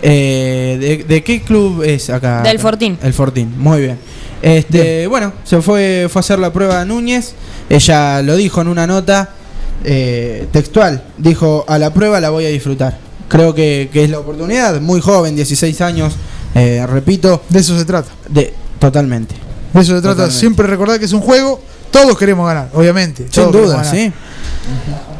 [0.00, 2.42] Eh, ¿de, de qué club es acá?
[2.42, 2.96] Del Fortín.
[3.02, 3.98] El Fortín, muy bien.
[4.40, 7.32] Este, bueno, se fue, fue a hacer la prueba a Núñez.
[7.68, 9.30] Ella lo dijo en una nota
[9.84, 11.02] eh, textual.
[11.18, 12.98] Dijo, a la prueba la voy a disfrutar.
[13.28, 14.80] Creo que, que es la oportunidad.
[14.80, 16.14] Muy joven, 16 años.
[16.54, 17.42] eh, repito.
[17.48, 18.10] De eso se trata.
[18.28, 19.34] De, totalmente.
[19.72, 20.14] De eso se trata.
[20.14, 20.38] Totalmente.
[20.40, 21.60] Siempre recordar que es un juego.
[21.90, 23.26] Todos queremos ganar, obviamente.
[23.30, 24.12] Sin duda, sí.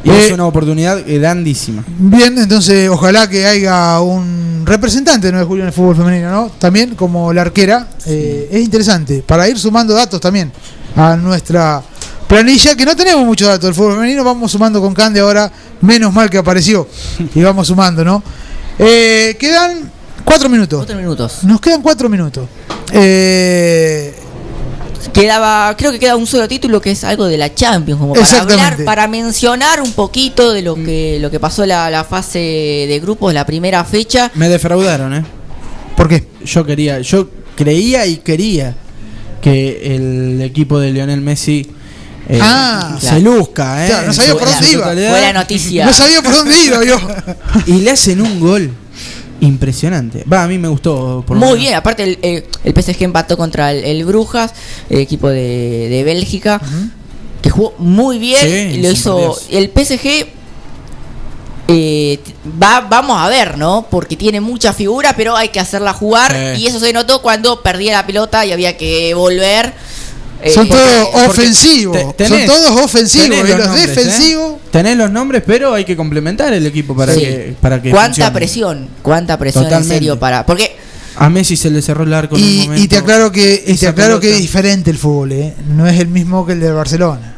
[0.05, 1.82] Y Eh, es una oportunidad grandísima.
[1.98, 6.30] Bien, entonces ojalá que haya un representante de 9 de julio en el fútbol femenino,
[6.30, 6.51] ¿no?
[6.59, 7.89] También como la arquera.
[8.06, 10.52] eh, es interesante para ir sumando datos también
[10.97, 11.82] a nuestra
[12.26, 14.22] planilla, que no tenemos muchos datos del fútbol femenino.
[14.24, 16.86] Vamos sumando con Cande ahora, menos mal que apareció.
[17.35, 18.22] Y vamos sumando, ¿no?
[18.78, 19.90] Eh, quedan
[20.28, 20.78] cuatro minutos.
[20.80, 21.44] Cuatro minutos.
[21.44, 22.46] Nos quedan cuatro minutos.
[22.92, 24.14] Eh,
[25.12, 28.24] Quedaba, creo que queda un solo título que es algo de la Champions, como para
[28.24, 28.62] Exactamente.
[28.72, 33.00] hablar, para mencionar un poquito de lo que, lo que pasó la, la fase de
[33.00, 34.30] grupos, la primera fecha.
[34.34, 35.24] Me defraudaron, ¿eh?
[35.96, 36.26] ¿Por qué?
[36.44, 38.74] Yo quería, yo creía y quería
[39.40, 41.66] que el equipo de Lionel Messi
[42.28, 43.20] eh, Ah, se claro.
[43.38, 43.88] luzca, ¿eh?
[43.88, 44.84] Claro, no sabía por dónde iba.
[44.92, 45.86] Fue la noticia.
[45.86, 46.98] no sabía por dónde iba yo.
[47.66, 48.70] Y le hacen un gol
[49.40, 50.24] impresionante.
[50.31, 51.24] Va, a mí me gustó.
[51.27, 54.52] Por Muy bien, aparte el, eh, el PSG empató contra el, el Brujas,
[54.90, 56.60] el equipo de, de Bélgica,
[57.43, 58.40] que jugó muy bien.
[58.73, 60.27] Sí, lo hizo el PSG.
[61.70, 62.19] eh,
[62.62, 63.86] va, vamos a ver, ¿no?
[63.90, 66.35] Porque tiene mucha figura, pero hay que hacerla jugar.
[66.59, 69.73] Y eso se notó cuando perdía la pelota y había que volver.
[70.43, 72.16] Eh, Son todos porque ofensivos.
[72.16, 73.27] te- tenés- Son todos ofensivos.
[73.27, 73.86] Y los nombres, ¿eh?
[73.89, 74.52] defensivos.
[74.70, 77.20] Tenés los nombres, pero hay que complementar el equipo para Sí.
[77.20, 78.31] que para que cuánta funcione.
[78.32, 79.94] presión, cuánta presión Totalmente.
[79.94, 80.47] en serio para.
[80.47, 80.77] Porque
[81.16, 82.85] A Messi se le cerró el arco en un Y, momento.
[82.85, 85.55] y te aclaro que, y te aclaro que es diferente el fútbol, ¿eh?
[85.69, 87.35] No es el mismo que el del Barcelona.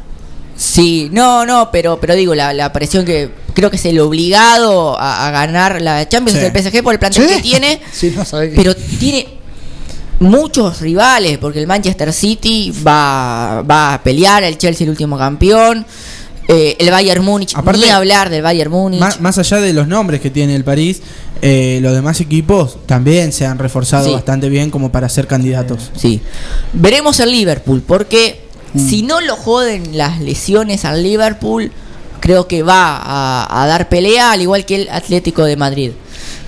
[0.54, 5.00] Sí, no, no, pero, pero digo, la, la presión que creo que es el obligado
[5.00, 6.44] a, a ganar la Champions Sí.
[6.44, 7.34] del PSG por el plantel Sí.
[7.36, 8.22] que tiene, Sí, no
[8.54, 9.26] pero tiene
[10.20, 15.84] muchos rivales, porque el Manchester City va, va a pelear, el Chelsea el último campeón,
[16.48, 19.00] eh, el Bayern Múnich, Aparte, ni hablar del Bayern Múnich.
[19.00, 21.00] Más, más allá de los nombres que tiene el París,
[21.42, 24.12] eh, los demás equipos también se han reforzado Sí.
[24.12, 25.90] bastante bien como para ser candidatos.
[25.96, 26.20] Sí.
[26.72, 28.42] Veremos el Liverpool, porque
[28.74, 28.88] Mm.
[28.88, 31.72] si no lo joden las lesiones al Liverpool,
[32.20, 35.92] creo que va a, a dar pelea, al igual que el Atlético de Madrid.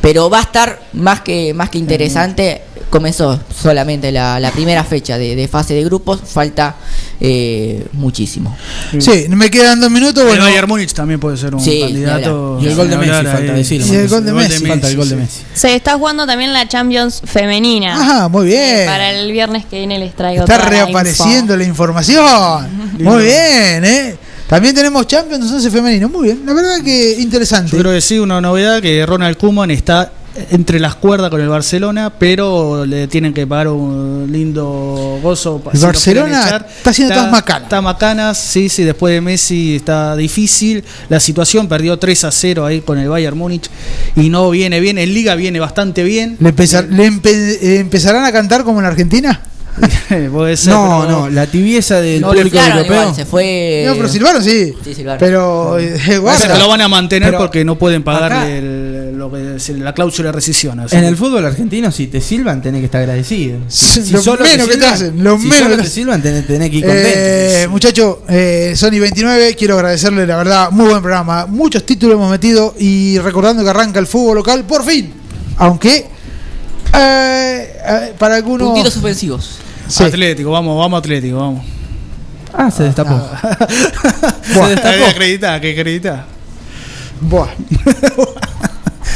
[0.02, 2.60] Pero va a estar más que, más que interesante.
[2.92, 6.76] Comenzó solamente la, la primera fecha de, de fase de grupos, falta
[7.20, 8.54] eh, muchísimo.
[8.98, 10.22] Sí, me quedan dos minutos.
[10.24, 12.58] El Bueno, Bayern Múnich también puede ser un Sí, candidato.
[12.60, 13.50] Y el gol de Messi, falta ahí.
[13.52, 13.86] decirlo.
[13.86, 14.66] Y el gol de Messi.
[14.66, 15.40] Falta el gol de sí, Messi.
[15.54, 17.94] Se está jugando también la Champions femenina.
[17.94, 18.84] Ajá, muy bien.
[18.84, 22.68] Para el viernes que viene les traigo Está la reapareciendo la información.
[22.98, 24.16] Muy bien, ¿eh?
[24.48, 26.10] También tenemos Champions 11 femenino.
[26.10, 27.72] Muy bien, la verdad que interesante.
[27.72, 30.12] Yo creo que sí, una novedad que Ronald Koeman está
[30.50, 35.62] entre las cuerdas con el Barcelona, pero le tienen que pagar un lindo gozo.
[35.72, 36.66] El si Barcelona echar.
[36.76, 37.62] está haciendo todas macanas.
[37.64, 42.64] Está macanas, sí, sí, después de Messi está difícil la situación, perdió 3 a 0
[42.66, 43.68] ahí con el Bayern Múnich
[44.16, 46.36] y no viene bien, en Liga viene bastante bien.
[46.40, 49.40] ¿Le, empeza- le empe- eh, empezarán a cantar como en Argentina?
[50.32, 53.00] Puede ser, No, pero- no, la tibieza del No, público claro, europeo.
[53.00, 53.84] igual, se fue.
[53.86, 54.74] No, pero silbaron sí.
[54.84, 55.18] Sí, silbaron.
[55.18, 56.58] Pero, eh, Pero guarda.
[56.58, 59.94] lo van a mantener Pero porque no pueden pagarle acá- el- lo que es la
[59.94, 60.80] cláusula de rescisión.
[60.80, 63.58] así En el fútbol argentino, si te silban, tenés que estar agradecido.
[63.68, 66.46] Sí, lo menos que te hacen, lo si menos solo que te te- silban, tenés,
[66.46, 67.08] tenés que ir contento.
[67.14, 71.46] Eh, muchachos, eh, Sony 29, quiero agradecerle, la verdad, muy buen programa.
[71.46, 75.12] Muchos títulos hemos metido y recordando que arranca el fútbol local, por fin.
[75.58, 76.06] Aunque,
[76.94, 78.68] eh, eh, para algunos.
[78.68, 79.58] Puntitos suspensivos.
[79.88, 80.04] Sí.
[80.04, 81.64] Atlético, vamos, vamos Atlético, vamos.
[82.54, 83.14] Ah, se destapó.
[84.62, 86.26] Hay que acreditar, hay que acreditar.
[87.20, 87.48] buah.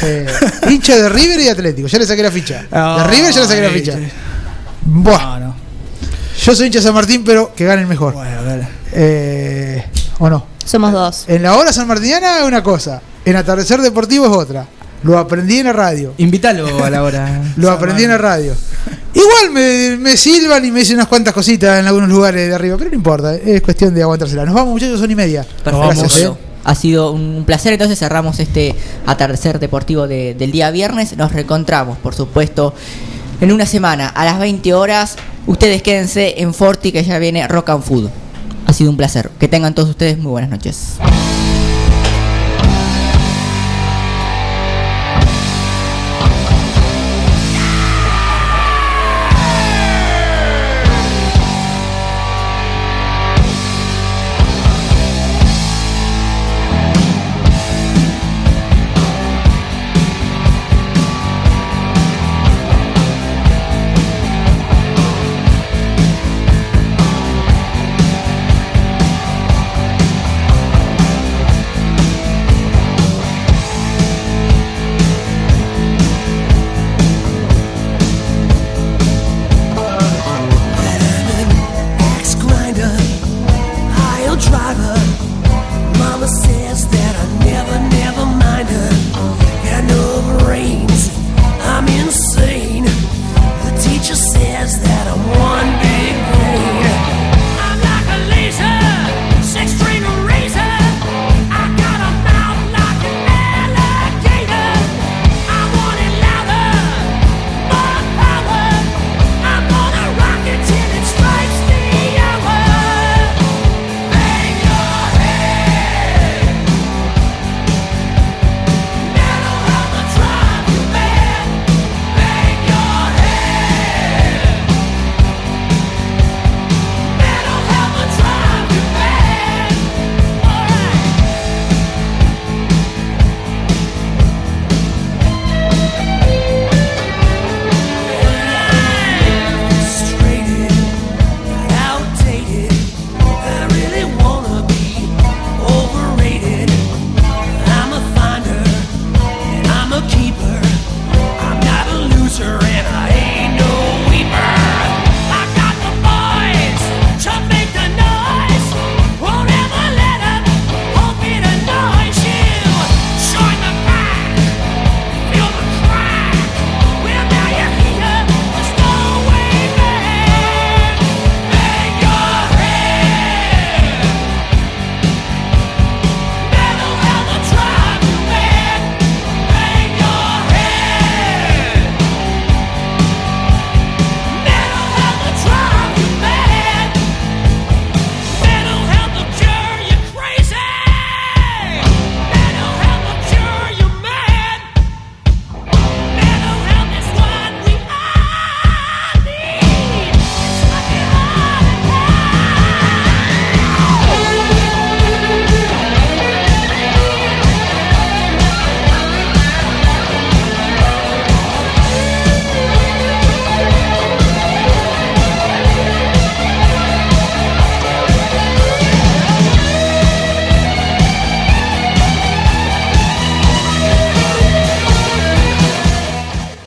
[0.02, 0.26] Eh,
[0.68, 2.64] hincha de River y Atlético, ya le saqué la ficha.
[2.64, 3.92] De River ya le saqué la ficha.
[3.94, 4.04] sí.
[4.84, 5.38] Buah.
[5.38, 5.54] No, no.
[6.44, 8.12] Yo soy hincha de San Martín, pero que gane el mejor.
[8.12, 8.68] Bueno, dale.
[8.92, 9.82] Eh,
[10.18, 10.46] ¿O no?
[10.66, 11.24] Somos dos.
[11.28, 14.66] En la hora sanmartiniana es una cosa, en atardecer deportivo es otra.
[15.02, 16.14] Lo aprendí en la radio.
[16.18, 17.42] Invítalo a la hora.
[17.56, 18.54] Lo aprendí en la radio.
[19.14, 22.76] Igual me, me silban y me dicen unas cuantas cositas en algunos lugares de arriba,
[22.76, 24.44] pero no importa, es cuestión de aguantársela.
[24.44, 25.42] Nos vamos muchachos, son y media.
[25.64, 25.78] Perfecto.
[25.86, 26.30] Gracias, eh.
[26.64, 28.74] Ha sido un placer, entonces cerramos este
[29.06, 31.16] atardecer deportivo de- del día viernes.
[31.16, 32.74] Nos reencontramos, por supuesto,
[33.40, 35.16] en una semana a las 20 horas.
[35.46, 38.10] Ustedes quédense en Forti que ya viene Rock and Food.
[38.66, 39.30] Ha sido un placer.
[39.38, 40.96] Que tengan todos ustedes muy buenas noches.